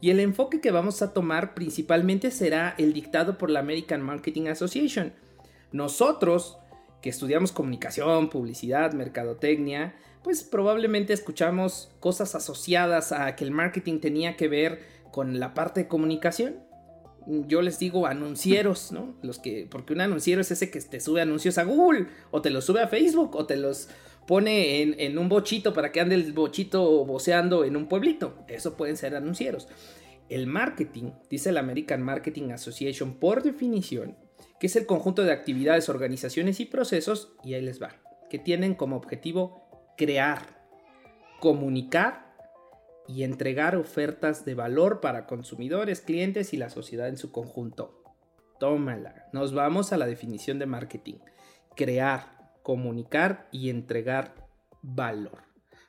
Y 0.00 0.10
el 0.10 0.20
enfoque 0.20 0.60
que 0.60 0.70
vamos 0.70 1.00
a 1.00 1.14
tomar 1.14 1.54
principalmente 1.54 2.30
será 2.30 2.74
el 2.76 2.92
dictado 2.92 3.38
por 3.38 3.48
la 3.48 3.60
American 3.60 4.02
Marketing 4.02 4.48
Association. 4.48 5.14
Nosotros, 5.72 6.58
que 7.04 7.10
estudiamos 7.10 7.52
comunicación, 7.52 8.30
publicidad, 8.30 8.94
mercadotecnia, 8.94 9.94
pues 10.22 10.42
probablemente 10.42 11.12
escuchamos 11.12 11.90
cosas 12.00 12.34
asociadas 12.34 13.12
a 13.12 13.36
que 13.36 13.44
el 13.44 13.50
marketing 13.50 14.00
tenía 14.00 14.38
que 14.38 14.48
ver 14.48 14.80
con 15.12 15.38
la 15.38 15.52
parte 15.52 15.80
de 15.80 15.88
comunicación 15.88 16.64
yo 17.26 17.60
les 17.60 17.78
digo 17.78 18.06
anuncieros, 18.06 18.90
¿no? 18.90 19.14
Los 19.22 19.38
que, 19.38 19.66
porque 19.70 19.92
un 19.92 20.00
anunciero 20.00 20.40
es 20.40 20.50
ese 20.50 20.70
que 20.70 20.80
te 20.80 20.98
sube 20.98 21.20
anuncios 21.20 21.58
a 21.58 21.64
Google, 21.64 22.06
o 22.30 22.40
te 22.40 22.48
los 22.48 22.64
sube 22.64 22.80
a 22.80 22.88
Facebook, 22.88 23.36
o 23.36 23.44
te 23.44 23.56
los 23.56 23.88
pone 24.26 24.82
en, 24.82 25.18
un 25.18 25.28
bochito 25.28 25.74
para 25.74 25.92
que 25.92 26.00
ande 26.00 26.14
el 26.14 26.32
bochito 26.32 27.04
voceando 27.04 27.64
en 27.64 27.76
un 27.76 27.86
pueblito. 27.86 28.38
Eso 28.48 28.76
pueden 28.76 28.96
ser 28.96 29.14
anuncieros. 29.14 29.68
El 30.30 30.46
marketing, 30.46 31.10
dice 31.28 31.52
la 31.52 31.60
American 31.60 32.02
Marketing 32.02 32.50
Association 32.50 33.14
por 33.14 33.42
definición, 33.42 34.16
que 34.58 34.66
es 34.66 34.76
el 34.76 34.86
conjunto 34.86 35.24
de 35.24 35.32
actividades, 35.32 35.88
organizaciones 35.88 36.60
y 36.60 36.66
procesos, 36.66 37.34
y 37.42 37.54
ahí 37.54 37.62
les 37.62 37.82
va, 37.82 37.96
que 38.30 38.38
tienen 38.38 38.74
como 38.74 38.96
objetivo 38.96 39.64
crear, 39.96 40.42
comunicar 41.40 42.34
y 43.06 43.22
entregar 43.22 43.76
ofertas 43.76 44.44
de 44.44 44.54
valor 44.54 45.00
para 45.00 45.26
consumidores, 45.26 46.00
clientes 46.00 46.54
y 46.54 46.56
la 46.56 46.70
sociedad 46.70 47.08
en 47.08 47.16
su 47.16 47.32
conjunto. 47.32 48.02
Tómala. 48.58 49.26
Nos 49.32 49.52
vamos 49.52 49.92
a 49.92 49.96
la 49.96 50.06
definición 50.06 50.58
de 50.58 50.66
marketing. 50.66 51.16
Crear, 51.76 52.52
comunicar 52.62 53.48
y 53.52 53.68
entregar 53.68 54.34
valor. 54.80 55.42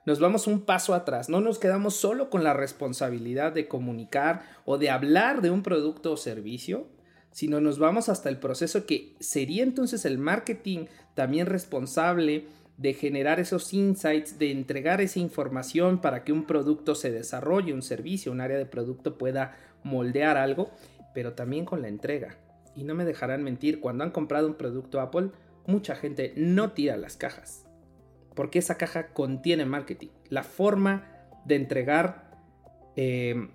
Nos 0.06 0.20
vamos 0.20 0.46
un 0.46 0.66
paso 0.66 0.94
atrás. 0.94 1.30
No 1.30 1.42
nos 1.42 1.58
quedamos 1.58 1.96
solo 1.96 2.30
con 2.30 2.44
la 2.44 2.54
responsabilidad 2.54 3.54
de 3.54 3.68
comunicar 3.68 4.44
o 4.66 4.78
de 4.78 4.90
hablar 4.90 5.42
de 5.42 5.52
un 5.52 5.64
producto 5.64 6.12
o 6.12 6.18
servicio, 6.18 6.88
sino 7.36 7.60
nos 7.60 7.80
vamos 7.80 8.08
hasta 8.08 8.30
el 8.30 8.38
proceso 8.38 8.86
que 8.86 9.14
sería 9.20 9.62
entonces 9.62 10.06
el 10.06 10.18
marketing 10.18 10.86
también 11.16 11.48
responsable 11.48 12.46
de 12.78 12.94
generar 12.94 13.42
esos 13.42 13.74
insights, 13.74 14.40
de 14.40 14.52
entregar 14.52 15.02
esa 15.02 15.20
información 15.20 16.00
para 16.00 16.24
que 16.24 16.32
un 16.32 16.46
producto 16.46 16.96
se 16.96 17.12
desarrolle, 17.12 17.74
un 17.74 17.82
servicio, 17.82 18.32
un 18.32 18.40
área 18.40 18.58
de 18.58 18.66
producto 18.66 19.18
pueda 19.18 19.58
moldear 19.84 20.38
algo, 20.38 20.72
pero 21.14 21.34
también 21.34 21.66
con 21.66 21.82
la 21.82 21.90
entrega. 21.90 22.38
Y 22.74 22.86
no 22.86 22.96
me 22.96 23.04
dejarán 23.04 23.44
mentir, 23.44 23.82
cuando 23.82 24.06
han 24.06 24.12
comprado 24.12 24.48
un 24.48 24.56
producto 24.56 25.02
Apple, 25.02 25.32
mucha 25.68 25.98
gente 25.98 26.32
no 26.38 26.72
tira 26.72 26.96
las 26.96 27.18
cajas, 27.18 27.66
porque 28.34 28.60
esa 28.60 28.78
caja 28.78 29.08
contiene 29.08 29.66
marketing. 29.66 30.08
La 30.30 30.44
forma 30.44 31.12
de 31.44 31.56
entregar 31.56 32.32
eh, 32.96 33.50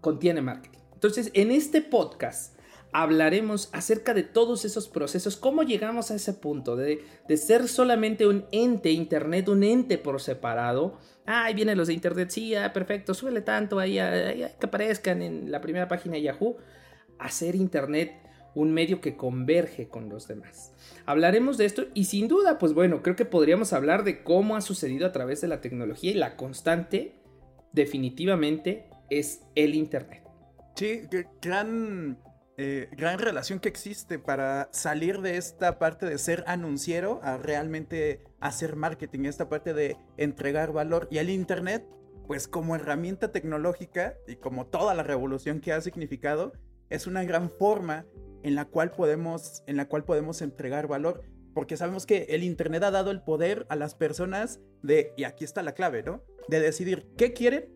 contiene 0.00 0.40
marketing. 0.40 0.78
Entonces, 0.94 1.30
en 1.34 1.50
este 1.50 1.82
podcast 1.82 2.57
hablaremos 2.92 3.68
acerca 3.72 4.14
de 4.14 4.22
todos 4.22 4.64
esos 4.64 4.88
procesos, 4.88 5.36
cómo 5.36 5.62
llegamos 5.62 6.10
a 6.10 6.14
ese 6.14 6.32
punto 6.32 6.76
de, 6.76 7.04
ser 7.36 7.68
solamente 7.68 8.26
un 8.26 8.46
ente 8.52 8.90
Internet, 8.90 9.48
un 9.48 9.62
ente 9.62 9.98
por 9.98 10.20
separado. 10.20 10.98
Ah, 11.26 11.44
ahí 11.44 11.54
vienen 11.54 11.76
los 11.76 11.88
de 11.88 11.94
Internet, 11.94 12.30
sí, 12.30 12.54
ah, 12.54 12.72
perfecto, 12.72 13.14
súbele 13.14 13.42
tanto 13.42 13.78
ahí, 13.78 13.94
que 13.94 14.66
aparezcan 14.66 15.22
en 15.22 15.50
la 15.50 15.60
primera 15.60 15.88
página 15.88 16.14
de 16.14 16.22
Yahoo. 16.22 16.56
Hacer 17.18 17.54
Internet 17.54 18.12
un 18.54 18.72
medio 18.72 19.00
que 19.00 19.16
converge 19.16 19.88
con 19.88 20.08
los 20.08 20.26
demás. 20.26 20.72
Hablaremos 21.06 21.58
de 21.58 21.66
esto 21.66 21.86
y 21.94 22.04
sin 22.04 22.26
duda, 22.26 22.58
pues 22.58 22.72
bueno, 22.72 23.02
creo 23.02 23.14
que 23.14 23.24
podríamos 23.24 23.72
hablar 23.72 24.04
de 24.04 24.24
cómo 24.24 24.56
ha 24.56 24.60
sucedido 24.60 25.06
a 25.06 25.12
través 25.12 25.40
de 25.40 25.48
la 25.48 25.60
tecnología 25.60 26.10
y 26.10 26.14
la 26.14 26.36
constante 26.36 27.14
definitivamente 27.72 28.88
es 29.10 29.42
el 29.54 29.74
Internet. 29.74 30.24
Sí, 30.74 31.02
gran 31.40 32.18
eh, 32.60 32.88
gran 32.90 33.20
relación 33.20 33.60
que 33.60 33.68
existe 33.68 34.18
para 34.18 34.68
salir 34.72 35.20
de 35.20 35.36
esta 35.36 35.78
parte 35.78 36.06
de 36.06 36.18
ser 36.18 36.42
anunciero 36.48 37.20
a 37.22 37.36
realmente 37.36 38.24
hacer 38.40 38.74
marketing, 38.74 39.26
esta 39.26 39.48
parte 39.48 39.74
de 39.74 39.96
entregar 40.16 40.72
valor. 40.72 41.06
Y 41.08 41.18
el 41.18 41.30
Internet, 41.30 41.86
pues 42.26 42.48
como 42.48 42.74
herramienta 42.74 43.30
tecnológica 43.30 44.16
y 44.26 44.34
como 44.34 44.66
toda 44.66 44.94
la 44.94 45.04
revolución 45.04 45.60
que 45.60 45.72
ha 45.72 45.80
significado, 45.80 46.52
es 46.90 47.06
una 47.06 47.22
gran 47.22 47.48
forma 47.48 48.06
en 48.42 48.56
la 48.56 48.64
cual 48.64 48.90
podemos, 48.90 49.62
en 49.68 49.76
la 49.76 49.86
cual 49.86 50.02
podemos 50.02 50.42
entregar 50.42 50.88
valor. 50.88 51.22
Porque 51.54 51.76
sabemos 51.76 52.06
que 52.06 52.26
el 52.30 52.42
Internet 52.42 52.82
ha 52.82 52.90
dado 52.90 53.12
el 53.12 53.22
poder 53.22 53.66
a 53.68 53.76
las 53.76 53.94
personas 53.94 54.58
de, 54.82 55.12
y 55.16 55.22
aquí 55.22 55.44
está 55.44 55.62
la 55.62 55.74
clave, 55.74 56.02
¿no? 56.02 56.24
De 56.48 56.58
decidir 56.58 57.06
qué 57.16 57.32
quieren, 57.32 57.72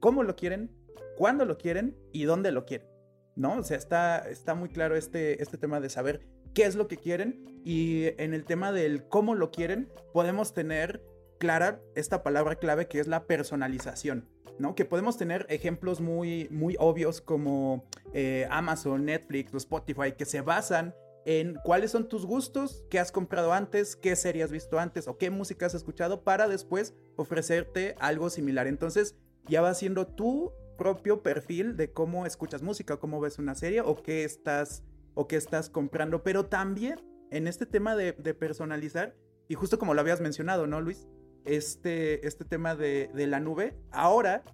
cómo 0.00 0.22
lo 0.22 0.36
quieren, 0.36 0.70
cuándo 1.16 1.46
lo 1.46 1.56
quieren 1.56 1.96
y 2.12 2.24
dónde 2.24 2.52
lo 2.52 2.66
quieren. 2.66 2.91
¿No? 3.36 3.58
O 3.58 3.62
sea, 3.62 3.76
está, 3.76 4.18
está 4.28 4.54
muy 4.54 4.68
claro 4.68 4.96
este, 4.96 5.42
este 5.42 5.58
tema 5.58 5.80
de 5.80 5.88
saber 5.88 6.26
qué 6.54 6.64
es 6.64 6.74
lo 6.74 6.88
que 6.88 6.96
quieren 6.96 7.60
y 7.64 8.06
en 8.20 8.34
el 8.34 8.44
tema 8.44 8.72
del 8.72 9.08
cómo 9.08 9.34
lo 9.34 9.50
quieren 9.50 9.90
podemos 10.12 10.52
tener 10.52 11.02
clara 11.38 11.80
esta 11.94 12.22
palabra 12.22 12.56
clave 12.56 12.86
que 12.86 13.00
es 13.00 13.08
la 13.08 13.26
personalización, 13.26 14.28
¿no? 14.58 14.74
Que 14.74 14.84
podemos 14.84 15.16
tener 15.16 15.46
ejemplos 15.48 16.00
muy, 16.00 16.48
muy 16.50 16.76
obvios 16.78 17.20
como 17.20 17.84
eh, 18.12 18.46
Amazon, 18.50 19.04
Netflix 19.04 19.54
Spotify 19.54 20.12
que 20.16 20.24
se 20.24 20.40
basan 20.40 20.94
en 21.24 21.56
cuáles 21.64 21.92
son 21.92 22.08
tus 22.08 22.26
gustos, 22.26 22.84
qué 22.90 22.98
has 22.98 23.12
comprado 23.12 23.52
antes, 23.52 23.96
qué 23.96 24.16
serie 24.16 24.42
has 24.42 24.50
visto 24.50 24.78
antes 24.78 25.08
o 25.08 25.18
qué 25.18 25.30
música 25.30 25.66
has 25.66 25.74
escuchado 25.74 26.24
para 26.24 26.48
después 26.48 26.94
ofrecerte 27.16 27.94
algo 28.00 28.30
similar. 28.30 28.66
Entonces 28.66 29.16
ya 29.48 29.62
va 29.62 29.74
siendo 29.74 30.06
tú 30.06 30.52
propio 30.76 31.22
perfil 31.22 31.76
de 31.76 31.92
cómo 31.92 32.26
escuchas 32.26 32.62
música, 32.62 32.96
cómo 32.96 33.20
ves 33.20 33.38
una 33.38 33.54
serie 33.54 33.80
o 33.80 34.02
qué 34.02 34.24
estás, 34.24 34.84
o 35.14 35.28
qué 35.28 35.36
estás 35.36 35.70
comprando. 35.70 36.22
Pero 36.22 36.46
también 36.46 37.00
en 37.32 37.46
este 37.46 37.66
tema 37.66 37.96
de, 37.96 38.12
personalizar, 38.34 39.16
y 39.48 39.54
justo 39.54 39.78
como 39.78 39.94
lo 39.94 40.00
habías 40.00 40.20
mencionado, 40.20 40.66
¿no, 40.66 40.80
Luis? 40.80 41.08
Este, 41.44 42.26
este 42.26 42.44
tema 42.44 42.76
de, 42.76 43.10
la 43.14 43.40
nube, 43.40 43.74
ahora, 43.90 44.44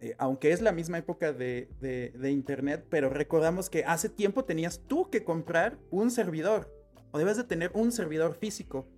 eh, 0.00 0.14
aunque 0.18 0.52
es 0.52 0.62
la 0.62 0.72
misma 0.72 0.98
época 0.98 1.32
de, 1.32 1.68
de, 1.80 2.30
Internet, 2.30 2.86
pero 2.88 3.10
recordamos 3.10 3.68
que 3.68 3.84
hace 3.84 4.08
tiempo 4.08 4.44
tenías 4.44 4.82
tú 4.86 5.10
que 5.10 5.24
comprar 5.24 5.78
un 5.90 6.10
servidor, 6.10 6.74
o 7.12 7.18
debes 7.18 7.36
de 7.36 7.44
tener 7.44 7.70
un 7.74 7.92
servidor 7.92 8.34
físico. 8.34 8.88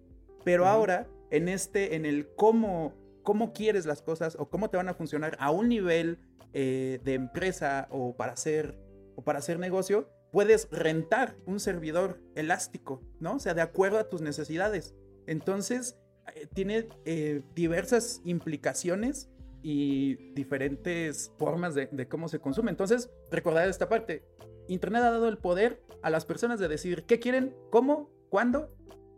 Pero 0.45 0.66
ahora, 0.66 1.09
en 1.31 1.49
este, 1.49 1.97
en 1.97 2.07
el 2.07 2.28
cómo, 2.37 2.95
cómo 3.25 3.52
quieres 3.52 3.87
las 3.87 4.02
cosas 4.02 4.37
o 4.38 4.49
cómo 4.49 4.71
te 4.71 4.76
van 4.76 4.88
a 4.88 4.95
funcionar 4.95 5.37
a 5.40 5.50
un 5.50 5.69
nivel 5.69 6.21
eh, 6.52 7.00
de 7.02 7.14
empresa 7.14 7.88
o 7.90 8.14
para 8.16 8.35
hacer 8.35 8.78
o 9.16 9.23
para 9.23 9.40
hacer 9.40 9.59
negocio, 9.59 10.09
puedes 10.31 10.69
rentar 10.71 11.37
un 11.47 11.59
servidor 11.59 12.21
elástico, 12.35 13.00
¿no? 13.21 13.37
O 13.37 13.38
sea, 13.38 13.54
de 13.54 13.62
acuerdo 13.62 13.99
a 13.99 14.09
tus 14.09 14.21
necesidades. 14.21 14.95
Entonces, 15.26 15.97
eh, 16.35 16.47
tiene 16.52 16.88
eh, 17.04 17.43
diversas 17.54 18.21
implicaciones 18.25 19.31
y 19.62 20.16
diferentes 20.35 21.33
formas 21.38 21.75
de, 21.75 21.88
de, 21.90 22.09
cómo 22.09 22.28
se 22.28 22.40
consume. 22.40 22.71
Entonces, 22.71 23.11
recordar 23.31 23.69
esta 23.69 23.88
parte. 23.88 24.25
Internet 24.69 25.02
ha 25.02 25.11
dado 25.11 25.28
el 25.28 25.38
poder 25.38 25.83
a 26.02 26.11
las 26.11 26.26
personas 26.26 26.59
de 26.59 26.69
decidir 26.69 27.04
qué 27.04 27.21
quieren, 27.21 27.54
cómo, 27.71 28.11
cuándo 28.28 28.75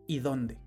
y 0.07 0.21
dónde. 0.21 0.66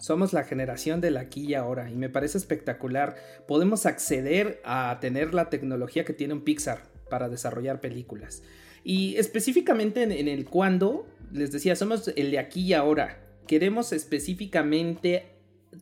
Somos 0.00 0.32
la 0.32 0.44
generación 0.44 1.02
del 1.02 1.18
aquí 1.18 1.44
y 1.44 1.54
ahora 1.54 1.90
y 1.90 1.94
me 1.94 2.08
parece 2.08 2.38
espectacular. 2.38 3.16
Podemos 3.46 3.84
acceder 3.84 4.60
a 4.64 4.96
tener 4.98 5.34
la 5.34 5.50
tecnología 5.50 6.06
que 6.06 6.14
tiene 6.14 6.32
un 6.32 6.40
Pixar 6.40 6.82
para 7.10 7.28
desarrollar 7.28 7.82
películas. 7.82 8.42
Y 8.82 9.16
específicamente 9.16 10.02
en, 10.02 10.26
el 10.26 10.46
cuando, 10.46 11.06
les 11.30 11.52
decía, 11.52 11.76
somos 11.76 12.08
el 12.16 12.30
de 12.30 12.38
aquí 12.38 12.62
y 12.62 12.72
ahora. 12.72 13.20
Queremos 13.46 13.92
específicamente 13.92 15.26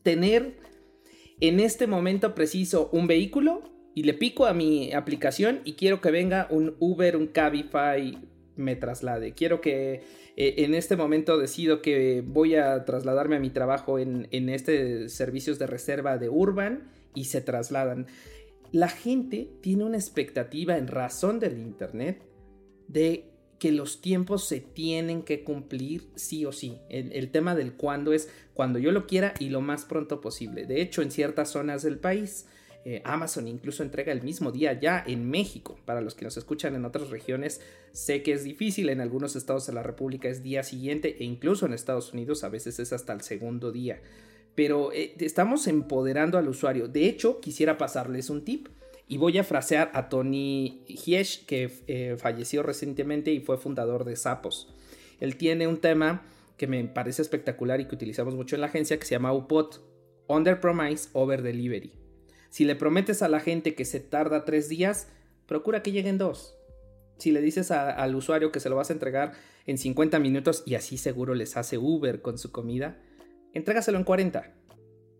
tener 0.03 0.57
en 1.41 1.61
este 1.61 1.87
momento 1.87 2.35
preciso 2.35 2.91
un 2.93 3.07
vehículo 3.07 3.63
y 3.95 4.03
le 4.03 4.15
pico 4.15 4.47
a 4.47 4.53
mi 4.53 4.93
aplicación 4.93 5.61
y 5.65 5.75
quiero 5.75 6.01
que 6.01 6.11
venga 6.11 6.49
un 6.51 6.75
Uber, 6.81 7.17
un 7.17 7.29
Cabify, 7.29 8.19
me 8.59 8.77
traslade. 8.77 9.33
Quiero 9.33 9.61
que 9.61 10.03
eh, 10.37 10.55
en 10.59 10.75
este 10.75 10.97
momento 10.97 11.38
decido 11.38 11.81
que 11.81 12.23
voy 12.27 12.57
a 12.57 12.85
trasladarme 12.85 13.37
a 13.37 13.41
mi 13.41 13.50
trabajo 13.50 13.99
en, 13.99 14.29
en 14.31 14.49
este 14.49 15.09
servicios 15.09 15.59
de 15.59 15.67
reserva 15.67 16.19
de 16.19 16.29
Urban 16.29 16.91
y 17.15 17.25
se 17.25 17.41
trasladan. 17.41 18.07
La 18.71 18.88
gente 18.88 19.50
tiene 19.62 19.85
una 19.85 19.97
expectativa 19.97 20.77
en 20.77 20.88
razón 20.88 21.41
del 21.41 21.59
Internet 21.59 22.23
de 22.87 23.31
que 23.59 23.73
los 23.73 24.00
tiempos 24.00 24.47
se 24.47 24.61
tienen 24.61 25.23
que 25.23 25.43
cumplir 25.43 26.09
sí 26.15 26.45
o 26.45 26.53
sí. 26.53 26.79
El, 26.88 27.12
el, 27.12 27.31
tema 27.31 27.55
del 27.55 27.73
cuándo 27.73 28.12
es 28.12 28.29
cuando 28.55 28.79
yo 28.79 28.93
lo 28.93 29.07
quiera 29.07 29.35
y 29.41 29.49
lo 29.49 29.61
más 29.61 29.85
pronto 29.85 30.21
posible. 30.21 30.65
De 30.65 30.81
hecho, 30.81 31.03
en 31.03 31.11
ciertas 31.11 31.50
zonas 31.50 31.83
del 31.83 31.99
país 31.99 32.47
eh, 32.85 33.02
Amazon 33.04 33.49
incluso 33.49 33.82
entrega 33.82 34.12
el 34.12 34.23
mismo 34.23 34.52
día 34.52 34.78
ya 34.78 35.02
en 35.06 35.28
México. 35.28 35.78
Para 35.85 36.00
los 36.00 36.14
que 36.14 36.25
nos 36.25 36.37
escuchan 36.37 36.75
en 36.75 36.85
otras 36.85 37.11
regiones, 37.11 37.61
sé 37.92 38.23
que 38.23 38.32
es 38.32 38.44
difícil. 38.44 38.88
En 38.88 39.00
algunos 39.00 39.37
estados 39.37 39.66
de 39.66 39.73
la 39.73 39.82
República 39.82 40.28
es 40.28 40.42
día 40.42 40.62
siguiente 40.62 41.16
e 41.18 41.25
incluso 41.25 41.66
en 41.66 41.73
Estados 41.73 42.12
Unidos 42.12 42.44
a 42.44 42.49
veces 42.49 42.78
es 42.78 42.92
hasta 42.92 43.12
el 43.12 43.20
segundo 43.20 43.73
día. 43.73 44.00
Pero 44.54 44.92
eh, 44.92 45.14
estamos 45.18 45.66
empoderando 45.66 46.38
al 46.38 46.49
usuario. 46.49 46.88
De 46.88 47.06
hecho, 47.06 47.40
quisiera 47.40 47.78
pasarles 47.78 48.30
un 48.30 48.44
tip. 48.44 48.68
Y 49.11 49.16
voy 49.16 49.38
a 49.38 49.44
frasear 49.44 49.90
a 49.94 50.11
Tony 50.11 50.85
Hiesch, 50.87 51.47
que 51.47 51.70
eh, 51.87 52.16
falleció 52.18 52.62
recientemente 52.62 53.32
y 53.32 53.40
fue 53.40 53.56
fundador 53.56 54.04
de 54.04 54.16
Sapos. 54.16 54.75
Él 55.18 55.37
tiene 55.37 55.66
un 55.66 55.78
tema 55.78 56.26
que 56.58 56.66
me 56.66 56.85
parece 56.85 57.23
espectacular 57.23 57.80
y 57.80 57.87
que 57.87 57.94
utilizamos 57.94 58.35
mucho 58.35 58.54
en 58.54 58.61
la 58.61 58.66
agencia 58.66 58.99
que 58.99 59.06
se 59.06 59.14
llama 59.14 59.32
UPOT, 59.32 59.80
Under 60.26 60.61
Promise 60.61 61.08
Over 61.14 61.42
Delivery. 61.42 62.08
Si 62.50 62.64
le 62.64 62.76
prometes 62.76 63.23
a 63.23 63.28
la 63.28 63.40
gente 63.40 63.75
que 63.75 63.85
se 63.85 64.00
tarda 64.00 64.45
tres 64.45 64.69
días, 64.69 65.09
procura 65.47 65.83
que 65.83 65.93
lleguen 65.93 66.19
dos. 66.19 66.57
Si 67.19 67.33
le 67.33 67.40
dices 67.40 67.71
al 67.71 68.14
usuario 68.14 68.52
que 68.52 68.61
se 68.61 68.69
lo 68.69 68.76
vas 68.76 68.90
a 68.90 68.93
entregar 68.93 69.33
en 69.67 69.76
50 69.76 70.19
minutos 70.21 70.62
y 70.67 70.76
así 70.76 70.97
seguro 70.97 71.35
les 71.35 71.57
hace 71.57 71.76
Uber 71.76 72.23
con 72.23 72.38
su 72.38 72.52
comida, 72.52 73.00
entrégaselo 73.52 73.99
en 73.99 74.05
40 74.05 74.55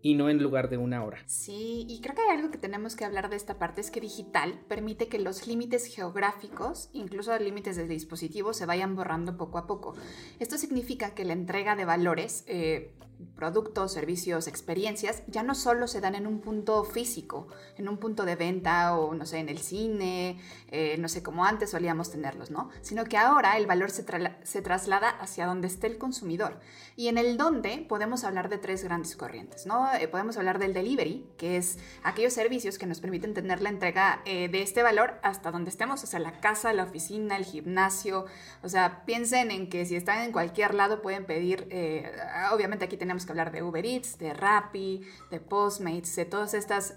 y 0.01 0.15
no 0.15 0.29
en 0.29 0.41
lugar 0.41 0.69
de 0.69 0.77
una 0.77 1.03
hora. 1.03 1.19
Sí, 1.25 1.85
y 1.89 1.99
creo 2.01 2.15
que 2.15 2.21
hay 2.21 2.37
algo 2.37 2.51
que 2.51 2.57
tenemos 2.57 2.95
que 2.95 3.05
hablar 3.05 3.29
de 3.29 3.35
esta 3.35 3.59
parte, 3.59 3.81
es 3.81 3.91
que 3.91 3.99
digital 3.99 4.61
permite 4.67 5.07
que 5.07 5.19
los 5.19 5.47
límites 5.47 5.85
geográficos, 5.85 6.89
incluso 6.93 7.31
los 7.31 7.41
límites 7.41 7.75
de 7.75 7.87
dispositivos, 7.87 8.57
se 8.57 8.65
vayan 8.65 8.95
borrando 8.95 9.37
poco 9.37 9.57
a 9.57 9.67
poco. 9.67 9.95
Esto 10.39 10.57
significa 10.57 11.13
que 11.13 11.25
la 11.25 11.33
entrega 11.33 11.75
de 11.75 11.85
valores, 11.85 12.43
eh, 12.47 12.93
productos, 13.35 13.93
servicios, 13.93 14.47
experiencias, 14.47 15.23
ya 15.27 15.43
no 15.43 15.55
solo 15.55 15.87
se 15.87 16.01
dan 16.01 16.15
en 16.15 16.27
un 16.27 16.39
punto 16.39 16.83
físico, 16.83 17.47
en 17.77 17.89
un 17.89 17.97
punto 17.97 18.25
de 18.25 18.35
venta 18.35 18.97
o, 18.97 19.13
no 19.13 19.25
sé, 19.25 19.39
en 19.39 19.49
el 19.49 19.59
cine, 19.59 20.39
eh, 20.69 20.97
no 20.99 21.09
sé, 21.09 21.21
como 21.21 21.45
antes 21.45 21.71
solíamos 21.71 22.11
tenerlos, 22.11 22.51
¿no? 22.51 22.69
Sino 22.81 23.05
que 23.05 23.17
ahora 23.17 23.57
el 23.57 23.67
valor 23.67 23.91
se, 23.91 24.05
se 24.43 24.61
traslada 24.61 25.09
hacia 25.09 25.45
donde 25.45 25.67
esté 25.67 25.87
el 25.87 25.97
consumidor. 25.97 26.59
Y 26.95 27.07
en 27.07 27.17
el 27.17 27.37
donde 27.37 27.85
podemos 27.87 28.23
hablar 28.23 28.49
de 28.49 28.57
tres 28.57 28.83
grandes 28.83 29.15
corrientes, 29.15 29.65
¿no? 29.65 29.93
Eh, 29.93 30.07
podemos 30.07 30.37
hablar 30.37 30.59
del 30.59 30.73
delivery, 30.73 31.25
que 31.37 31.57
es 31.57 31.77
aquellos 32.03 32.33
servicios 32.33 32.77
que 32.77 32.85
nos 32.85 32.99
permiten 32.99 33.33
tener 33.33 33.61
la 33.61 33.69
entrega 33.69 34.21
eh, 34.25 34.47
de 34.49 34.61
este 34.61 34.83
valor 34.83 35.19
hasta 35.23 35.51
donde 35.51 35.69
estemos, 35.69 36.03
o 36.03 36.07
sea, 36.07 36.19
la 36.19 36.39
casa, 36.39 36.71
la 36.73 36.83
oficina, 36.83 37.37
el 37.37 37.45
gimnasio, 37.45 38.25
o 38.63 38.69
sea, 38.69 39.05
piensen 39.05 39.51
en 39.51 39.69
que 39.69 39.85
si 39.85 39.95
están 39.95 40.23
en 40.23 40.31
cualquier 40.31 40.73
lado 40.73 41.01
pueden 41.01 41.25
pedir, 41.25 41.67
eh, 41.69 42.11
obviamente 42.51 42.85
aquí 42.85 42.97
tenemos 42.97 43.08
que 43.09 43.31
hablar 43.31 43.51
de 43.51 43.63
Uber 43.63 43.85
Eats, 43.85 44.17
de 44.19 44.33
Rappi, 44.33 45.01
de 45.31 45.39
Postmates, 45.39 46.15
de 46.15 46.25
todas 46.25 46.53
estas 46.53 46.95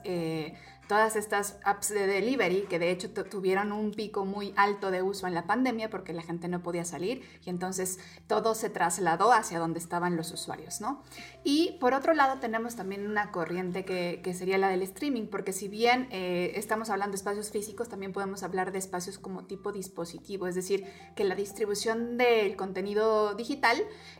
todas 0.92 1.16
estas 1.16 1.56
apps 1.64 1.88
de 1.88 2.06
delivery 2.06 2.66
que 2.68 2.78
de 2.78 2.90
hecho 2.90 3.10
tuvieron 3.10 3.72
un 3.72 3.92
pico 3.92 4.26
muy 4.26 4.52
alto 4.56 4.90
de 4.90 5.00
uso 5.00 5.26
en 5.26 5.32
la 5.32 5.46
pandemia 5.46 5.88
porque 5.88 6.12
la 6.12 6.20
gente 6.22 6.48
no 6.48 6.62
podía 6.62 6.84
salir 6.84 7.22
y 7.46 7.48
entonces 7.48 7.98
todo 8.26 8.54
se 8.54 8.68
trasladó 8.68 9.32
hacia 9.32 9.58
donde 9.58 9.78
estaban 9.78 10.16
los 10.16 10.32
usuarios, 10.32 10.82
¿no? 10.82 11.02
Y 11.44 11.76
por 11.80 11.92
otro 11.92 12.14
lado 12.14 12.38
tenemos 12.38 12.76
también 12.76 13.04
una 13.04 13.32
corriente 13.32 13.84
que, 13.84 14.20
que 14.22 14.32
sería 14.32 14.58
la 14.58 14.68
del 14.68 14.82
streaming, 14.82 15.26
porque 15.26 15.52
si 15.52 15.66
bien 15.66 16.06
eh, 16.12 16.52
estamos 16.54 16.88
hablando 16.88 17.12
de 17.12 17.16
espacios 17.16 17.50
físicos, 17.50 17.88
también 17.88 18.12
podemos 18.12 18.44
hablar 18.44 18.70
de 18.70 18.78
espacios 18.78 19.18
como 19.18 19.44
tipo 19.44 19.72
dispositivo, 19.72 20.46
es 20.46 20.54
decir, 20.54 20.86
que 21.16 21.24
la 21.24 21.34
distribución 21.34 22.16
del 22.16 22.54
contenido 22.54 23.34
digital 23.34 23.76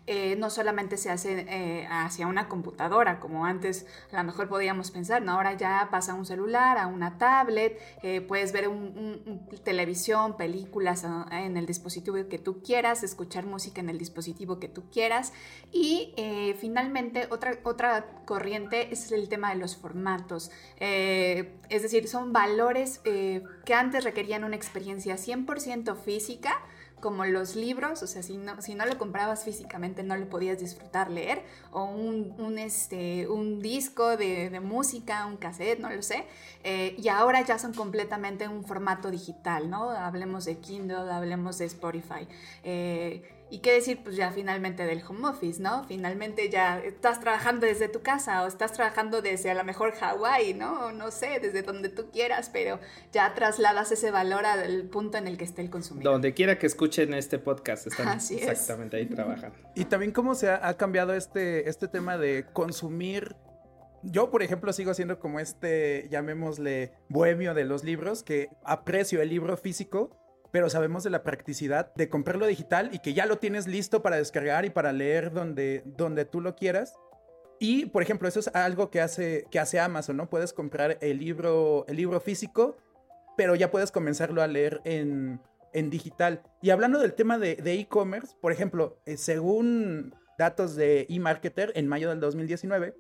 eh, 0.09 0.35
no 0.37 0.51
solamente 0.51 0.97
se 0.97 1.11
hace 1.11 1.47
eh, 1.49 1.87
hacia 1.89 2.27
una 2.27 2.49
computadora, 2.49 3.21
como 3.21 3.47
antes 3.47 3.87
a 4.11 4.17
lo 4.17 4.25
mejor 4.25 4.49
podíamos 4.49 4.91
pensar, 4.91 5.23
¿no? 5.23 5.33
Ahora 5.33 5.57
ya 5.57 5.89
pasa 5.93 6.13
a 6.13 6.15
un 6.17 6.27
celular, 6.27 6.77
a 6.77 6.89
una 6.89 7.19
tablet, 7.19 7.79
puedes 8.27 8.53
ver 8.53 8.69
un, 8.69 9.47
televisión, 9.63 10.37
películas 10.37 11.05
en 11.31 11.57
el 11.57 11.67
dispositivo 11.67 12.17
que 12.29 12.39
tú 12.39 12.63
quieras, 12.63 13.03
escuchar 13.03 13.47
música 13.47 13.81
en 13.81 13.91
el 13.91 13.99
dispositivo 13.99 14.59
que 14.59 14.69
tú 14.69 14.91
quieras 14.91 15.33
y 15.71 16.15
finalmente 16.59 17.12
otra, 17.31 17.59
otra 17.65 18.07
corriente 18.25 18.93
es 18.93 19.13
el 19.13 19.29
tema 19.29 19.51
de 19.51 19.57
los 19.57 19.77
formatos. 19.77 20.51
Eh, 20.79 21.55
es 21.69 21.83
decir, 21.83 22.09
son 22.09 22.33
valores 22.33 23.01
eh, 23.05 23.43
que 23.65 23.75
antes 23.75 24.05
requerían 24.05 24.45
una 24.45 24.57
experiencia 24.57 25.17
100% 25.17 25.97
física 25.97 26.61
como 27.03 27.27
los 27.27 27.57
libros, 27.57 28.03
o 28.03 28.07
sea, 28.07 28.23
si 28.23 28.39
no, 28.39 28.63
si 28.63 28.75
no 28.75 28.87
lo 28.87 28.97
comprabas 28.97 29.45
físicamente 29.45 30.05
no 30.05 30.17
lo 30.17 30.29
podías 30.31 30.61
disfrutar 30.61 31.11
leer, 31.11 31.43
o 31.73 31.85
un, 31.85 32.59
este, 32.59 33.29
un 33.29 33.61
disco 33.61 34.17
de, 34.17 34.59
música, 34.61 35.27
un 35.27 35.37
cassette, 35.37 35.81
no 35.81 35.91
lo 35.91 36.01
sé, 36.01 36.25
eh, 36.63 36.95
y 36.97 37.09
ahora 37.09 37.43
ya 37.43 37.59
son 37.59 37.75
completamente 37.75 38.47
un 38.47 38.65
formato 38.65 39.11
digital, 39.11 39.69
¿no? 39.69 39.91
Hablemos 39.91 40.45
de 40.45 40.59
Kindle, 40.59 41.11
hablemos 41.13 41.59
de 41.59 41.65
Spotify. 41.67 42.29
Eh, 42.63 43.42
y 43.53 43.59
qué 43.59 43.75
decir, 43.75 44.01
pues 44.03 44.17
ya 44.17 44.33
finalmente 44.33 44.87
del 44.87 45.03
home 45.07 45.29
office, 45.29 45.61
¿no? 45.61 45.85
Finalmente 45.85 46.49
ya 46.49 46.79
estás 46.79 47.21
trabajando 47.21 47.67
desde 47.67 47.87
tu 47.87 48.01
casa 48.01 48.45
o 48.45 48.47
estás 48.47 48.73
trabajando 48.73 49.21
desde 49.21 49.51
a 49.51 49.55
lo 49.55 49.63
mejor 49.63 49.93
Hawái, 49.93 50.55
¿no? 50.55 50.87
O 50.87 50.93
no 50.93 51.11
sé, 51.11 51.39
desde 51.39 51.61
donde 51.61 51.91
tú 51.91 52.11
quieras, 52.11 52.49
pero 52.51 52.81
ya 53.13 53.35
trasladas 53.35 53.93
ese 53.93 54.11
valor 54.11 54.47
al 54.47 54.85
punto 54.85 55.19
en 55.19 55.29
el 55.29 55.37
que 55.37 55.45
esté 55.45 55.61
el 55.61 55.69
consumidor. 55.69 56.15
Donde 56.15 56.33
quiera 56.33 56.59
que 56.59 56.67
escuchen 56.67 57.13
este 57.13 57.39
podcast, 57.39 57.89
están 57.89 58.09
exactamente 58.31 58.97
ahí 58.97 59.05
trabajando. 59.05 59.59
Y 59.75 59.85
también 59.85 60.13
cómo 60.13 60.35
se 60.35 60.49
ha, 60.49 60.75
cambiado 60.79 61.13
este, 61.13 61.69
este 61.69 61.89
tema 61.89 62.17
de 62.17 62.47
consumir 62.55 63.37
yo, 64.03 64.31
por 64.31 64.43
ejemplo, 64.43 64.73
sigo 64.73 64.95
siendo 64.95 65.19
como 65.21 65.41
este, 65.41 66.09
llamémosle, 66.11 66.93
bohemio 67.09 67.55
de 67.55 67.65
los 67.65 67.85
libros, 67.85 68.23
que 68.23 68.49
aprecio 68.65 69.23
el 69.23 69.29
libro 69.29 69.57
físico, 69.57 70.22
pero 70.53 70.71
sabemos 70.71 71.03
de 71.03 71.11
la 71.11 71.25
practicidad 71.25 71.93
de 71.95 72.09
comprarlo 72.09 72.47
digital 72.47 72.91
y 72.93 73.01
que 73.01 73.15
ya 73.15 73.27
lo 73.27 73.39
tienes 73.39 73.67
listo 73.67 74.03
para 74.03 74.17
descargar 74.17 74.65
y 74.65 74.71
para 74.71 74.93
leer 74.93 75.33
donde, 75.33 75.83
donde 75.85 76.27
tú 76.27 76.41
lo 76.41 76.55
quieras. 76.55 76.95
Y, 77.59 77.87
por 77.87 78.03
ejemplo, 78.03 78.29
eso 78.29 78.39
es 78.41 78.49
algo 78.49 78.91
que 78.91 79.01
hace, 79.01 79.47
que 79.51 79.59
hace 79.59 79.81
Amazon, 79.81 80.19
¿no? 80.19 80.29
Puedes 80.29 80.53
comprar 80.53 80.99
el 81.01 81.19
libro, 81.19 81.87
el 81.89 81.97
libro 81.97 82.21
físico, 82.21 82.77
pero 83.37 83.55
ya 83.55 83.71
puedes 83.71 83.91
comenzarlo 83.91 84.43
a 84.43 84.47
leer 84.47 84.83
en, 84.85 85.41
en 85.73 85.89
digital. 85.89 86.43
Y 86.61 86.71
hablando 86.71 86.99
del 86.99 87.15
tema 87.15 87.39
de 87.39 87.57
e-commerce, 87.65 88.37
por 88.41 88.53
ejemplo, 88.53 89.01
eh, 89.07 89.17
según 89.17 90.15
datos 90.39 90.77
de 90.77 91.07
eMarketer 91.09 91.73
en 91.77 91.89
mayo 91.89 92.11
del 92.11 92.21
2019, 92.21 92.95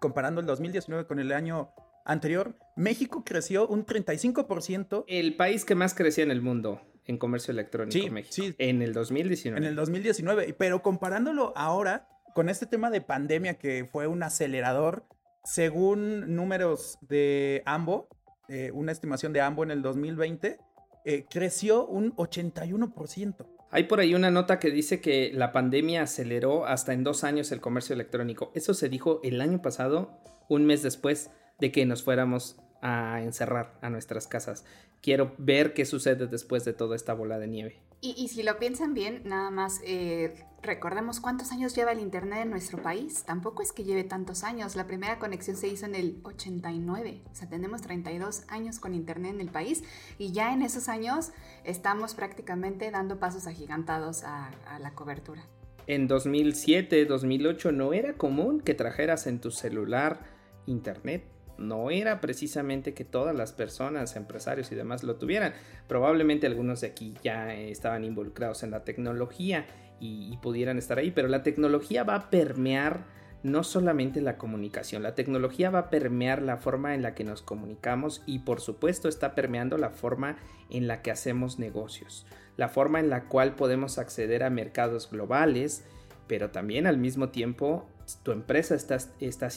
comparando 0.00 0.40
el 0.40 0.46
2019 0.46 1.06
con 1.06 1.18
el 1.18 1.32
año 1.32 1.70
anterior, 2.04 2.56
México 2.76 3.24
creció 3.24 3.66
un 3.66 3.86
35%. 3.86 5.04
El 5.08 5.36
país 5.36 5.64
que 5.64 5.74
más 5.74 5.94
crecía 5.94 6.24
en 6.24 6.30
el 6.30 6.42
mundo 6.42 6.80
en 7.06 7.18
comercio 7.18 7.52
electrónico, 7.52 8.10
México. 8.10 8.34
Sí. 8.34 8.54
En 8.58 8.82
el 8.82 8.92
2019. 8.92 9.58
En 9.58 9.68
el 9.68 9.76
2019. 9.76 10.54
Pero 10.58 10.82
comparándolo 10.82 11.52
ahora 11.56 12.08
con 12.34 12.48
este 12.48 12.66
tema 12.66 12.90
de 12.90 13.00
pandemia 13.00 13.54
que 13.54 13.88
fue 13.90 14.06
un 14.06 14.22
acelerador, 14.22 15.06
según 15.44 16.34
números 16.34 16.98
de 17.02 17.62
AMBO, 17.66 18.08
eh, 18.48 18.70
una 18.72 18.92
estimación 18.92 19.32
de 19.32 19.40
AMBO 19.40 19.62
en 19.64 19.70
el 19.70 19.82
2020, 19.82 20.58
eh, 21.04 21.26
creció 21.30 21.86
un 21.86 22.14
81%. 22.16 23.46
Hay 23.70 23.84
por 23.84 24.00
ahí 24.00 24.14
una 24.14 24.30
nota 24.30 24.58
que 24.58 24.70
dice 24.70 25.00
que 25.00 25.32
la 25.34 25.52
pandemia 25.52 26.02
aceleró 26.02 26.66
hasta 26.66 26.92
en 26.92 27.04
dos 27.04 27.24
años 27.24 27.50
el 27.52 27.60
comercio 27.60 27.94
electrónico. 27.94 28.52
Eso 28.54 28.72
se 28.72 28.88
dijo 28.88 29.20
el 29.22 29.40
año 29.40 29.60
pasado, 29.62 30.20
un 30.48 30.64
mes 30.64 30.82
después 30.82 31.30
de 31.60 31.72
que 31.72 31.86
nos 31.86 32.02
fuéramos 32.02 32.56
a 32.82 33.22
encerrar 33.22 33.78
a 33.80 33.90
nuestras 33.90 34.26
casas. 34.26 34.64
Quiero 35.00 35.34
ver 35.38 35.74
qué 35.74 35.84
sucede 35.84 36.26
después 36.26 36.64
de 36.64 36.72
toda 36.72 36.96
esta 36.96 37.14
bola 37.14 37.38
de 37.38 37.48
nieve. 37.48 37.80
Y, 38.00 38.28
si 38.28 38.42
lo 38.42 38.58
piensan 38.58 38.92
bien, 38.92 39.22
nada 39.24 39.50
más 39.50 39.80
eh, 39.82 40.34
recordemos 40.62 41.20
cuántos 41.20 41.52
años 41.52 41.74
lleva 41.74 41.92
el 41.92 42.00
Internet 42.00 42.40
en 42.42 42.50
nuestro 42.50 42.82
país. 42.82 43.24
Tampoco 43.24 43.62
es 43.62 43.72
que 43.72 43.82
lleve 43.82 44.04
tantos 44.04 44.44
años. 44.44 44.76
La 44.76 44.86
primera 44.86 45.18
conexión 45.18 45.56
se 45.56 45.68
hizo 45.68 45.86
en 45.86 45.94
el 45.94 46.20
89. 46.22 47.22
O 47.32 47.34
sea, 47.34 47.48
tenemos 47.48 47.80
32 47.80 48.44
años 48.48 48.78
con 48.78 48.94
Internet 48.94 49.32
en 49.32 49.40
el 49.40 49.48
país 49.48 49.84
y 50.18 50.32
ya 50.32 50.52
en 50.52 50.60
esos 50.60 50.90
años 50.90 51.32
estamos 51.64 52.14
prácticamente 52.14 52.90
dando 52.90 53.18
pasos 53.18 53.46
agigantados 53.46 54.22
a, 54.22 54.50
a 54.66 54.78
la 54.80 54.94
cobertura. 54.94 55.42
En 55.86 56.06
2007, 56.06 57.06
2008 57.06 57.72
no 57.72 57.94
era 57.94 58.18
común 58.18 58.60
que 58.60 58.74
trajeras 58.74 59.26
en 59.26 59.40
tu 59.40 59.50
celular 59.50 60.20
Internet 60.66 61.24
no 61.58 61.90
era 61.90 62.20
precisamente 62.20 62.94
que 62.94 63.04
todas 63.04 63.34
las 63.34 63.52
personas, 63.52 64.16
empresarios 64.16 64.70
y 64.72 64.74
demás 64.74 65.02
lo 65.02 65.16
tuvieran. 65.16 65.54
Probablemente 65.88 66.46
algunos 66.46 66.80
de 66.80 66.88
aquí 66.88 67.14
ya 67.22 67.54
estaban 67.54 68.04
involucrados 68.04 68.62
en 68.62 68.70
la 68.70 68.84
tecnología 68.84 69.66
y, 70.00 70.36
pudieran 70.42 70.76
estar 70.76 70.98
ahí, 70.98 71.10
pero 71.10 71.28
la 71.28 71.42
tecnología 71.42 72.04
va 72.04 72.14
a 72.16 72.30
permear 72.30 73.04
no 73.42 73.62
solamente 73.62 74.20
la 74.20 74.38
comunicación, 74.38 75.02
la 75.02 75.14
tecnología 75.14 75.70
va 75.70 75.78
a 75.80 75.90
permear 75.90 76.42
la 76.42 76.56
forma 76.56 76.94
en 76.94 77.02
la 77.02 77.14
que 77.14 77.24
nos 77.24 77.42
comunicamos 77.42 78.22
y 78.26 78.40
por 78.40 78.60
supuesto 78.60 79.08
está 79.08 79.34
permeando 79.34 79.76
la 79.76 79.90
forma 79.90 80.36
en 80.70 80.86
la 80.88 81.02
que 81.02 81.10
hacemos 81.10 81.58
negocios, 81.58 82.26
la 82.56 82.68
forma 82.68 83.00
en 83.00 83.10
la 83.10 83.24
cual 83.24 83.54
podemos 83.54 83.98
acceder 83.98 84.44
a 84.44 84.50
mercados 84.50 85.10
globales, 85.10 85.84
pero 86.26 86.50
también 86.50 86.86
al 86.86 86.96
mismo 86.96 87.28
tiempo 87.28 87.86
tu 88.22 88.32
empresa 88.32 88.74
está, 88.74 88.98
está 89.20 89.50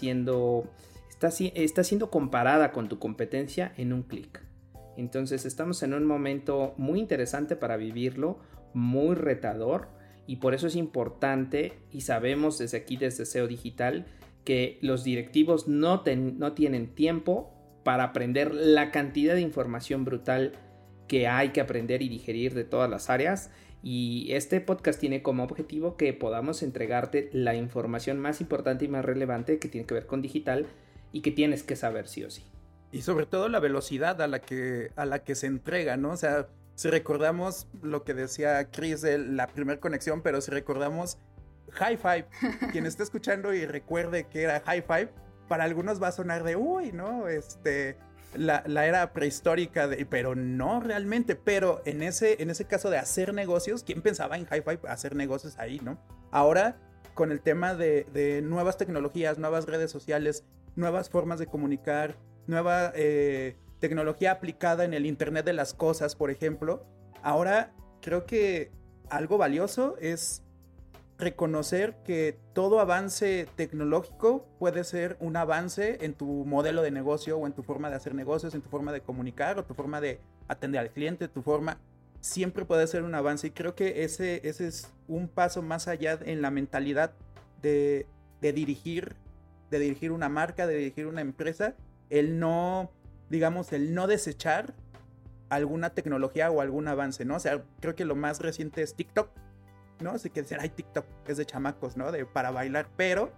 está, 1.20 1.84
siendo 1.84 2.12
comparada 2.12 2.72
con 2.72 2.90
tu 2.90 3.00
competencia 3.00 3.74
en 3.78 3.94
un 3.94 4.04
clic. 4.04 4.44
Entonces 4.96 5.46
estamos 5.46 5.84
en 5.84 5.94
un 5.94 6.06
momento 6.06 6.74
muy 6.78 7.00
interesante 7.00 7.56
para 7.56 7.78
vivirlo, 7.78 8.40
muy 8.74 9.16
retador 9.16 9.90
y 10.26 10.38
por 10.38 10.54
eso 10.54 10.68
es 10.68 10.76
importante 10.76 11.74
y 11.92 12.02
sabemos 12.02 12.58
desde 12.58 12.78
aquí, 12.78 12.98
desde 12.98 13.26
SEO 13.26 13.48
Digital, 13.48 14.06
que 14.44 14.80
los 14.82 15.04
directivos 15.04 15.68
no, 15.68 16.04
no 16.06 16.54
tienen 16.54 16.94
tiempo 16.96 17.54
para 17.84 18.06
aprender 18.06 18.54
la 18.54 18.92
cantidad 18.92 19.34
de 19.34 19.42
información 19.42 20.04
brutal 20.04 20.54
que 21.08 21.28
hay 21.28 21.50
que 21.50 21.62
aprender 21.62 22.02
y 22.02 22.10
digerir 22.10 22.54
de 22.54 22.64
todas 22.64 22.90
las 22.90 23.10
áreas. 23.10 23.50
Y 23.84 24.28
este 24.32 24.60
podcast 24.60 25.00
tiene 25.00 25.22
como 25.22 25.44
objetivo 25.44 25.96
que 25.96 26.12
podamos 26.12 26.64
entregarte 26.64 27.30
la 27.32 27.56
información 27.56 28.20
más 28.20 28.42
importante 28.42 28.86
y 28.86 28.88
más 28.88 29.06
relevante 29.06 29.60
que 29.60 29.70
tiene 29.70 29.88
que 29.88 29.94
ver 29.94 30.06
con 30.06 30.22
digital 30.22 30.66
y 31.12 31.22
que 31.22 31.32
tienes 31.32 31.64
que 31.64 31.76
saber 31.76 32.08
sí 32.08 32.24
o 32.24 32.30
sí. 32.30 32.44
Y 32.92 33.02
sobre 33.02 33.26
todo 33.26 33.50
la 33.50 33.60
velocidad 33.60 34.22
a 34.22 34.28
la 34.28 34.40
que, 34.40 34.92
a 34.96 35.06
la 35.06 35.20
que 35.20 35.36
se 35.36 35.48
entrega, 35.48 35.98
¿no? 35.98 36.12
O 36.12 36.18
sea, 36.18 36.48
si 36.76 36.90
recordamos 36.90 37.68
lo 37.82 38.04
que 38.04 38.14
decía 38.14 38.70
Chris 38.72 39.02
de 39.02 39.18
la 39.18 39.48
primera 39.48 39.80
conexión, 39.80 40.22
pero 40.22 40.42
si 40.42 40.52
recordamos 40.52 41.18
High 41.72 41.98
Five, 41.98 42.28
quien 42.72 42.86
esté 42.86 43.04
escuchando 43.04 43.54
y 43.54 43.66
recuerde 43.66 44.28
que 44.28 44.44
era 44.44 44.62
High 44.62 44.84
Five, 44.84 45.10
para 45.48 45.64
algunos 45.64 46.02
va 46.02 46.10
a 46.10 46.12
sonar 46.12 46.44
de, 46.44 46.56
uy, 46.56 46.92
¿no? 46.92 47.28
Este, 47.28 47.98
la, 48.36 48.64
la, 48.68 48.86
era 48.86 49.14
prehistórica, 49.14 49.88
de, 49.88 50.06
pero 50.06 50.36
no 50.36 50.80
realmente. 50.80 51.36
Pero 51.36 51.82
en 51.86 52.04
ese, 52.04 52.42
en 52.42 52.50
ese 52.50 52.66
caso 52.66 52.90
de 52.90 52.98
hacer 52.98 53.34
negocios, 53.34 53.84
¿quién 53.84 54.02
pensaba 54.02 54.38
en 54.38 54.46
High 54.46 54.62
Five 54.62 54.80
hacer 54.88 55.16
negocios 55.16 55.58
ahí, 55.58 55.80
no? 55.84 55.98
Ahora, 56.32 56.78
con 57.16 57.32
el 57.32 57.42
tema 57.42 57.74
de, 57.74 58.06
de 58.14 58.42
nuevas 58.42 58.78
tecnologías, 58.78 59.40
nuevas 59.40 59.66
redes 59.66 59.90
sociales, 59.90 60.44
nuevas 60.78 61.10
formas 61.10 61.40
de 61.40 61.48
comunicar, 61.48 62.16
nueva 62.46 62.94
eh, 62.96 63.58
tecnología 63.80 64.32
aplicada 64.32 64.86
en 64.86 64.94
el 64.94 65.06
Internet 65.06 65.46
de 65.46 65.54
las 65.54 65.74
Cosas, 65.74 66.16
por 66.16 66.32
ejemplo. 66.32 66.86
Ahora 67.24 67.74
creo 68.02 68.26
que 68.26 68.72
algo 69.10 69.38
valioso 69.38 69.96
es 70.00 70.44
reconocer 71.18 71.98
que 72.06 72.38
todo 72.54 72.80
avance 72.80 73.48
tecnológico 73.56 74.46
puede 74.60 74.84
ser 74.84 75.18
un 75.20 75.36
avance 75.36 75.98
en 76.02 76.14
tu 76.14 76.46
modelo 76.46 76.84
de 76.84 76.92
negocio 76.92 77.40
o 77.40 77.48
en 77.48 77.54
tu 77.54 77.64
forma 77.64 77.90
de 77.90 77.96
hacer 77.96 78.14
negocios, 78.14 78.54
en 78.54 78.62
tu 78.62 78.70
forma 78.70 78.92
de 78.92 79.02
comunicar 79.02 79.58
o 79.58 79.66
tu 79.66 79.74
forma 79.74 80.00
de 80.00 80.20
atender 80.48 80.80
al 80.80 80.92
cliente, 80.92 81.28
tu 81.28 81.42
forma 81.42 81.80
siempre 82.22 82.66
puede 82.66 82.86
ser 82.86 83.04
un 83.04 83.16
avance 83.16 83.48
y 83.48 83.52
creo 83.52 83.74
que 83.74 84.04
ese, 84.04 84.48
es 84.48 84.92
un 85.08 85.28
paso 85.28 85.64
más 85.64 85.88
allá 85.88 86.20
en 86.24 86.42
la 86.42 86.52
mentalidad 86.52 87.14
de 87.62 88.06
dirigir 88.42 89.16
de 89.70 89.80
dirigir 89.80 90.12
una 90.12 90.30
marca, 90.30 90.68
de 90.68 90.76
dirigir 90.76 91.08
una 91.08 91.22
empresa, 91.22 91.76
el 92.10 92.40
no, 92.40 92.92
digamos, 93.30 93.74
el 93.74 93.94
no 93.94 94.08
desechar 94.08 94.74
alguna 95.50 95.92
tecnología 95.92 96.52
o 96.52 96.62
algún 96.62 96.88
avance, 96.88 97.26
¿no? 97.26 97.36
O 97.36 97.40
sea, 97.40 97.64
creo 97.80 97.96
que 97.96 98.06
lo 98.06 98.16
más 98.16 98.40
reciente 98.40 98.82
es 98.82 98.96
TikTok, 98.96 99.30
¿no? 100.02 100.12
Así 100.12 100.30
que 100.30 100.42
decir, 100.42 100.58
ay, 100.60 100.70
TikTok 100.70 101.06
es 101.28 101.38
de 101.38 101.46
chamacos, 101.46 101.98
¿no? 101.98 102.12
De, 102.12 102.26
para 102.26 102.52
bailar, 102.52 102.88
pero, 102.96 103.32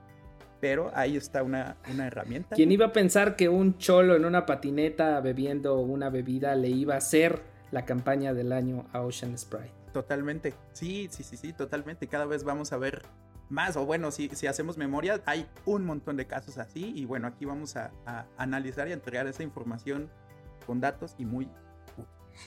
pero 0.60 0.92
ahí 0.96 1.18
está 1.18 1.44
una, 1.44 1.78
una 1.92 2.08
herramienta. 2.08 2.56
¿Quién 2.56 2.72
iba 2.72 2.88
a 2.88 2.94
pensar 2.94 3.36
que 3.36 3.50
un 3.50 3.78
cholo 3.78 4.16
en 4.16 4.26
una 4.26 4.46
patineta 4.46 5.20
bebiendo 5.22 5.80
una 5.80 6.10
bebida 6.10 6.56
le 6.56 6.70
iba 6.70 6.96
a 6.96 6.98
hacer 6.98 7.42
la 7.72 7.86
campaña 7.86 8.34
del 8.34 8.52
año 8.52 8.86
a 8.92 9.02
Ocean 9.02 9.38
Sprite? 9.38 9.72
Totalmente, 9.94 10.54
sí, 10.74 11.08
sí, 11.12 11.24
sí, 11.24 11.38
sí, 11.38 11.54
totalmente. 11.54 12.08
Cada 12.08 12.26
vez 12.26 12.44
vamos 12.44 12.74
a 12.74 12.78
ver 12.78 13.04
más, 13.50 13.76
o 13.76 13.86
bueno, 13.86 14.12
si, 14.12 14.30
si 14.30 14.48
hacemos 14.48 14.78
memoria, 14.78 15.22
hay 15.26 15.48
un 15.66 15.86
montón 15.86 16.18
de 16.18 16.28
casos 16.28 16.58
así 16.58 16.94
y 16.96 17.06
bueno, 17.06 17.28
aquí 17.28 17.46
vamos 17.46 17.76
a, 17.76 17.92
analizar 18.38 18.88
y 18.88 18.92
a 18.92 18.94
entregar 18.94 19.28
esa 19.28 19.44
información 19.44 20.10
con 20.66 20.80
datos 20.80 21.16
y 21.18 21.26
muy 21.26 21.48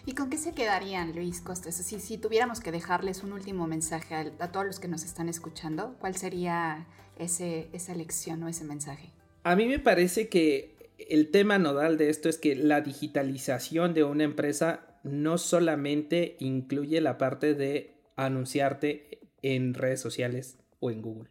¿Y 0.07 0.15
con 0.15 0.31
qué 0.31 0.39
se 0.39 0.55
quedarían, 0.55 1.15
Luis 1.15 1.43
Costes? 1.43 1.77
Si, 1.77 2.01
si 2.01 2.17
tuviéramos 2.17 2.61
que 2.61 2.73
dejarles 2.73 3.23
un 3.23 3.35
último 3.35 3.67
mensaje 3.67 4.15
a, 4.15 4.51
todos 4.51 4.65
los 4.65 4.81
que 4.81 4.89
nos 4.89 5.05
están 5.05 5.29
escuchando, 5.29 5.97
¿cuál 6.01 6.17
sería 6.17 6.87
ese, 7.19 7.69
esa 7.75 7.95
lección 7.95 8.43
o 8.43 8.49
ese 8.49 8.65
mensaje? 8.65 9.13
A 9.43 9.55
mí 9.55 9.67
me 9.67 9.79
parece 9.79 10.31
que 10.31 10.95
el 11.11 11.31
tema 11.31 11.59
nodal 11.59 11.99
de 11.99 12.09
esto 12.09 12.31
es 12.31 12.39
que 12.39 12.55
la 12.57 12.81
digitalización 12.81 13.93
de 13.93 14.05
una 14.05 14.25
empresa 14.25 14.99
no 15.03 15.37
solamente 15.37 16.37
incluye 16.39 17.01
la 17.03 17.19
parte 17.19 17.53
de 17.53 18.01
anunciarte 18.17 19.21
en 19.43 19.75
redes 19.75 20.01
sociales 20.01 20.62
o 20.83 20.91
en 20.91 21.01
Google. 21.01 21.31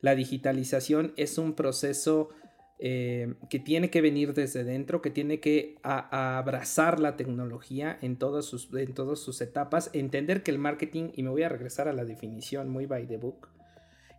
La 0.00 0.14
digitalización 0.14 1.12
es 1.16 1.36
un 1.36 1.52
proceso 1.52 2.30
eh, 2.78 3.34
que 3.50 3.58
tiene 3.58 3.90
que 3.90 4.00
venir 4.00 4.32
desde 4.32 4.64
dentro, 4.64 5.02
que 5.02 5.10
tiene 5.10 5.40
que 5.40 5.76
abrazar 5.82 6.98
la 6.98 7.16
tecnología 7.16 7.98
en 8.00 8.16
todas, 8.16 8.46
sus, 8.46 8.72
en 8.72 8.94
todas 8.94 9.18
sus 9.18 9.42
etapas, 9.42 9.90
entender 9.92 10.42
que 10.42 10.50
el 10.50 10.58
marketing, 10.58 11.10
y 11.14 11.22
me 11.22 11.28
voy 11.28 11.42
a 11.42 11.50
regresar 11.50 11.88
a 11.88 11.92
la 11.92 12.06
definición 12.06 12.70
muy 12.70 12.86
by 12.86 13.06
the 13.06 13.18
book, 13.18 13.48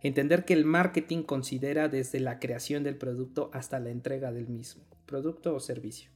entender 0.02 0.44
que 0.44 0.52
el 0.52 0.64
marketing 0.64 1.24
considera 1.24 1.88
desde 1.88 2.20
la 2.20 2.38
creación 2.38 2.84
del 2.84 2.96
producto 2.96 3.50
hasta 3.52 3.80
la 3.80 3.90
entrega 3.90 4.30
del 4.30 4.46
mismo, 4.46 4.84
producto 5.06 5.56
o 5.56 5.58
servicio. 5.58 6.10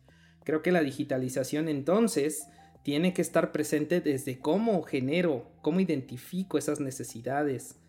Creo 0.45 0.63
que 0.63 0.71
la 0.71 0.83
digitalización 0.83 1.69
entonces 1.69 2.47
tiene 2.85 3.13
que 3.13 3.23
estar 3.23 3.51
presente 3.51 4.01
desde 4.01 4.39
cómo 4.39 4.83
genero, 4.83 5.51
cómo 5.63 5.81
identifico 5.81 6.59
esas 6.59 6.79
necesidades, 6.79 7.81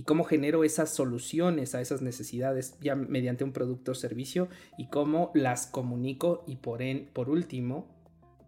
y 0.00 0.02
cómo 0.02 0.24
genero 0.24 0.64
esas 0.64 0.88
soluciones 0.88 1.74
a 1.74 1.82
esas 1.82 2.00
necesidades 2.00 2.74
ya 2.80 2.94
mediante 2.94 3.44
un 3.44 3.52
producto 3.52 3.92
o 3.92 3.94
servicio 3.94 4.48
y 4.78 4.86
cómo 4.88 5.30
las 5.34 5.66
comunico 5.66 6.42
y 6.46 6.56
por, 6.56 6.80
en, 6.80 7.10
por 7.12 7.28
último, 7.28 7.86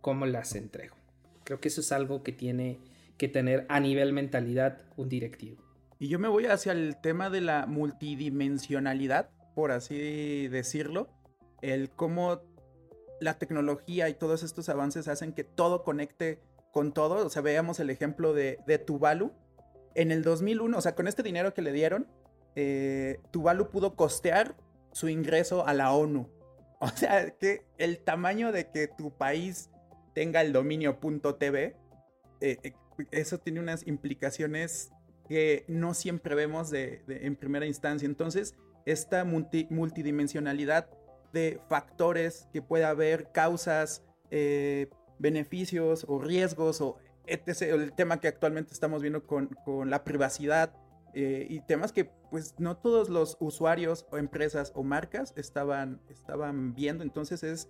cómo 0.00 0.24
las 0.24 0.54
entrego. 0.54 0.96
Creo 1.44 1.60
que 1.60 1.68
eso 1.68 1.82
es 1.82 1.92
algo 1.92 2.22
que 2.22 2.32
tiene 2.32 2.78
que 3.18 3.28
tener 3.28 3.66
a 3.68 3.80
nivel 3.80 4.14
mentalidad 4.14 4.80
un 4.96 5.10
directivo. 5.10 5.62
Y 5.98 6.08
yo 6.08 6.18
me 6.18 6.26
voy 6.26 6.46
hacia 6.46 6.72
el 6.72 6.96
tema 7.02 7.28
de 7.28 7.42
la 7.42 7.66
multidimensionalidad, 7.66 9.28
por 9.54 9.72
así 9.72 10.48
decirlo, 10.48 11.10
el 11.60 11.90
cómo 11.90 12.40
la 13.20 13.38
tecnología 13.38 14.08
y 14.08 14.14
todos 14.14 14.42
estos 14.42 14.70
avances 14.70 15.06
hacen 15.06 15.34
que 15.34 15.44
todo 15.44 15.84
conecte 15.84 16.40
con 16.72 16.94
todo. 16.94 17.26
O 17.26 17.28
sea, 17.28 17.42
veamos 17.42 17.78
el 17.78 17.90
ejemplo 17.90 18.32
de, 18.32 18.58
de 18.66 18.78
Tuvalu, 18.78 19.32
en 19.94 20.10
el 20.12 20.22
2001, 20.22 20.76
o 20.76 20.80
sea, 20.80 20.94
con 20.94 21.08
este 21.08 21.22
dinero 21.22 21.54
que 21.54 21.62
le 21.62 21.72
dieron, 21.72 22.06
eh, 22.54 23.20
Tuvalu 23.30 23.70
pudo 23.70 23.94
costear 23.94 24.56
su 24.92 25.08
ingreso 25.08 25.66
a 25.66 25.74
la 25.74 25.92
ONU. 25.92 26.28
O 26.84 26.88
sea, 26.88 27.30
que 27.30 27.64
el 27.78 28.00
tamaño 28.00 28.50
de 28.50 28.68
que 28.72 28.88
tu 28.88 29.16
país 29.16 29.70
tenga 30.14 30.40
el 30.40 30.52
dominio 30.52 30.98
.tv, 31.38 31.76
eh, 32.40 32.58
eh, 32.64 32.72
eso 33.12 33.38
tiene 33.38 33.60
unas 33.60 33.86
implicaciones 33.86 34.90
que 35.28 35.64
no 35.68 35.94
siempre 35.94 36.34
vemos 36.34 36.70
de, 36.70 37.04
en 37.06 37.36
primera 37.36 37.66
instancia. 37.66 38.04
Entonces, 38.04 38.56
esta 38.84 39.24
multidimensionalidad 39.24 40.90
de 41.32 41.60
factores 41.68 42.48
que 42.52 42.62
pueda 42.62 42.88
haber, 42.88 43.30
causas, 43.30 44.02
beneficios 45.20 46.04
o 46.08 46.20
riesgos 46.20 46.80
o 46.80 46.96
el 47.26 47.92
tema 47.92 48.20
que 48.20 48.28
actualmente 48.28 48.72
estamos 48.72 49.02
viendo 49.02 49.26
con, 49.26 49.50
la 49.88 50.04
privacidad 50.04 50.74
eh, 51.14 51.46
y 51.48 51.60
temas 51.60 51.92
que 51.92 52.06
pues 52.30 52.54
no 52.58 52.76
todos 52.76 53.10
los 53.10 53.36
usuarios 53.40 54.06
o 54.10 54.18
empresas 54.18 54.72
o 54.74 54.82
marcas 54.82 55.34
estaban, 55.36 56.00
estaban 56.08 56.74
viendo. 56.74 57.04
Entonces 57.04 57.42
es 57.42 57.68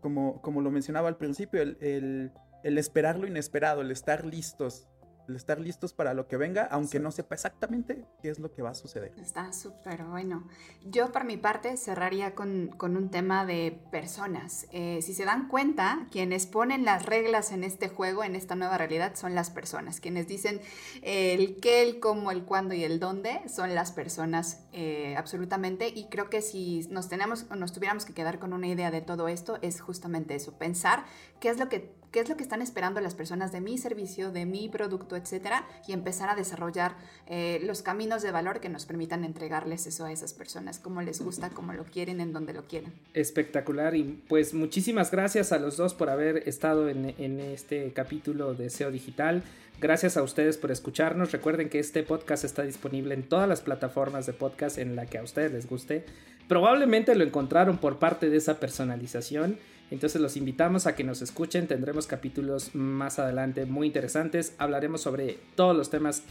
como, 0.00 0.42
como 0.42 0.60
lo 0.60 0.70
mencionaba 0.70 1.08
al 1.08 1.16
principio, 1.16 1.62
el, 1.62 2.32
el 2.62 2.78
esperar 2.78 3.18
lo 3.18 3.26
inesperado, 3.26 3.80
el 3.80 3.90
estar 3.90 4.24
listos 4.24 4.89
estar 5.36 5.60
listos 5.60 5.92
para 5.92 6.14
lo 6.14 6.26
que 6.26 6.36
venga, 6.36 6.64
aunque 6.70 7.00
no 7.00 7.10
sepa 7.10 7.34
exactamente 7.34 8.04
qué 8.22 8.30
es 8.30 8.38
lo 8.38 8.52
que 8.52 8.62
va 8.62 8.70
a 8.70 8.74
suceder. 8.74 9.12
Está 9.20 9.52
súper 9.52 10.04
bueno. 10.04 10.48
Yo 10.84 11.12
por 11.12 11.24
mi 11.24 11.36
parte 11.36 11.76
cerraría 11.76 12.34
con, 12.34 12.70
un 12.80 13.10
tema 13.10 13.46
de 13.46 13.80
personas. 13.90 14.66
Eh, 14.72 15.00
si 15.02 15.14
se 15.14 15.24
dan 15.24 15.48
cuenta, 15.48 16.06
quienes 16.10 16.46
ponen 16.46 16.84
las 16.84 17.06
reglas 17.06 17.52
en 17.52 17.64
este 17.64 17.88
juego, 17.88 18.24
en 18.24 18.34
esta 18.34 18.54
nueva 18.54 18.78
realidad, 18.78 19.14
son 19.14 19.34
las 19.34 19.50
personas. 19.50 20.00
Quienes 20.00 20.26
dicen 20.26 20.60
el 21.02 21.60
qué, 21.60 21.82
el 21.82 22.00
cómo, 22.00 22.30
el 22.30 22.44
cuándo 22.44 22.74
y 22.74 22.84
el 22.84 23.00
dónde, 23.00 23.42
son 23.48 23.74
las 23.74 23.92
personas 23.92 24.64
eh, 24.72 25.14
absolutamente. 25.16 25.88
Y 25.88 26.08
creo 26.08 26.30
que 26.30 26.42
si 26.42 26.86
nos, 26.90 27.08
tenemos, 27.08 27.48
nos 27.50 27.72
tuviéramos 27.72 28.04
que 28.04 28.14
quedar 28.14 28.38
con 28.38 28.52
una 28.52 28.66
idea 28.66 28.90
de 28.90 29.00
todo 29.00 29.28
esto, 29.28 29.58
es 29.62 29.80
justamente 29.80 30.34
eso, 30.34 30.58
pensar 30.58 31.04
qué 31.40 31.48
es 31.48 31.58
lo 31.58 31.68
que 31.68 31.99
qué 32.10 32.20
es 32.20 32.28
lo 32.28 32.36
que 32.36 32.42
están 32.42 32.62
esperando 32.62 33.00
las 33.00 33.14
personas 33.14 33.52
de 33.52 33.60
mi 33.60 33.78
servicio, 33.78 34.32
de 34.32 34.46
mi 34.46 34.68
producto, 34.68 35.16
etcétera, 35.16 35.66
y 35.86 35.92
empezar 35.92 36.28
a 36.28 36.34
desarrollar 36.34 36.96
eh, 37.26 37.60
los 37.64 37.82
caminos 37.82 38.22
de 38.22 38.30
valor 38.30 38.60
que 38.60 38.68
nos 38.68 38.84
permitan 38.84 39.24
entregarles 39.24 39.86
eso 39.86 40.04
a 40.04 40.12
esas 40.12 40.34
personas, 40.34 40.78
como 40.78 41.02
les 41.02 41.20
gusta, 41.20 41.50
como 41.50 41.72
lo 41.72 41.84
quieren, 41.84 42.20
en 42.20 42.32
donde 42.32 42.52
lo 42.52 42.64
quieren. 42.64 42.92
Espectacular, 43.14 43.94
y 43.94 44.22
pues 44.28 44.54
muchísimas 44.54 45.10
gracias 45.10 45.52
a 45.52 45.58
los 45.58 45.76
dos 45.76 45.94
por 45.94 46.10
haber 46.10 46.48
estado 46.48 46.88
en, 46.88 47.14
en 47.18 47.40
este 47.40 47.92
capítulo 47.92 48.54
de 48.54 48.70
SEO 48.70 48.90
Digital. 48.90 49.42
Gracias 49.80 50.18
a 50.18 50.22
ustedes 50.22 50.58
por 50.58 50.70
escucharnos. 50.70 51.32
Recuerden 51.32 51.70
que 51.70 51.78
este 51.78 52.02
podcast 52.02 52.44
está 52.44 52.62
disponible 52.62 53.14
en 53.14 53.22
todas 53.22 53.48
las 53.48 53.62
plataformas 53.62 54.26
de 54.26 54.34
podcast 54.34 54.76
en 54.76 54.94
la 54.94 55.06
que 55.06 55.16
a 55.16 55.22
ustedes 55.22 55.52
les 55.52 55.66
guste. 55.66 56.04
Probablemente 56.48 57.14
lo 57.14 57.24
encontraron 57.24 57.78
por 57.78 57.98
parte 57.98 58.28
de 58.28 58.36
esa 58.36 58.60
personalización 58.60 59.58
entonces 59.90 60.20
los 60.20 60.36
invitamos 60.36 60.86
a 60.86 60.94
que 60.94 61.04
nos 61.04 61.22
escuchen, 61.22 61.66
tendremos 61.66 62.06
capítulos 62.06 62.74
más 62.74 63.18
adelante 63.18 63.66
muy 63.66 63.88
interesantes, 63.88 64.54
hablaremos 64.58 65.00
sobre 65.00 65.38
todos 65.56 65.76
los 65.76 65.90
temas 65.90 66.22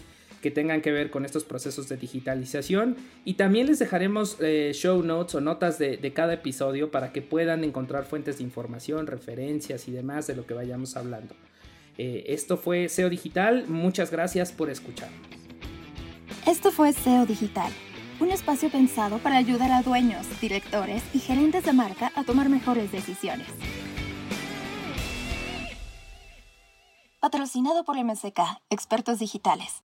que 0.42 0.52
tengan 0.52 0.82
que 0.82 0.92
ver 0.92 1.12
con 1.12 1.26
estos 1.26 1.44
procesos 1.44 1.90
de 1.90 1.98
digitalización. 1.98 2.96
Y 3.26 3.34
también 3.34 3.68
les 3.68 3.80
dejaremos 3.80 4.38
eh, 4.40 4.72
show 4.74 5.04
notes 5.04 5.36
o 5.36 5.42
notas 5.42 5.78
de, 5.78 6.14
cada 6.14 6.34
episodio 6.34 6.92
para 6.92 7.12
que 7.12 7.22
puedan 7.22 7.66
encontrar 7.66 8.06
fuentes 8.06 8.38
de 8.38 8.46
información, 8.46 9.06
referencias 9.08 9.88
y 9.88 9.92
demás 9.92 10.28
de 10.28 10.36
lo 10.36 10.46
que 10.46 10.54
vayamos 10.54 10.96
hablando. 10.96 11.36
Eh, 11.98 12.24
esto 12.28 12.56
fue 12.56 12.88
SEO 12.88 13.10
Digital, 13.10 13.66
muchas 13.68 14.12
gracias 14.12 14.54
por 14.54 14.70
escucharnos. 14.70 15.20
Esto 16.48 16.72
fue 16.72 16.94
SEO 16.94 17.26
Digital 17.26 17.74
un 18.20 18.32
espacio 18.32 18.70
pensado 18.70 19.20
para 19.20 19.38
ayudar 19.38 19.72
a 19.72 19.82
dueños, 19.82 20.28
directores 20.42 21.04
y 21.14 21.20
gerentes 21.20 21.64
de 21.64 21.74
marca 21.74 22.12
a 22.16 22.24
tomar 22.24 22.50
mejores 22.50 22.92
decisiones. 22.92 23.48
Patrocinado 27.20 27.84
por 27.84 28.02
MSK, 28.02 28.40
expertos 28.70 29.20
digitales. 29.20 29.84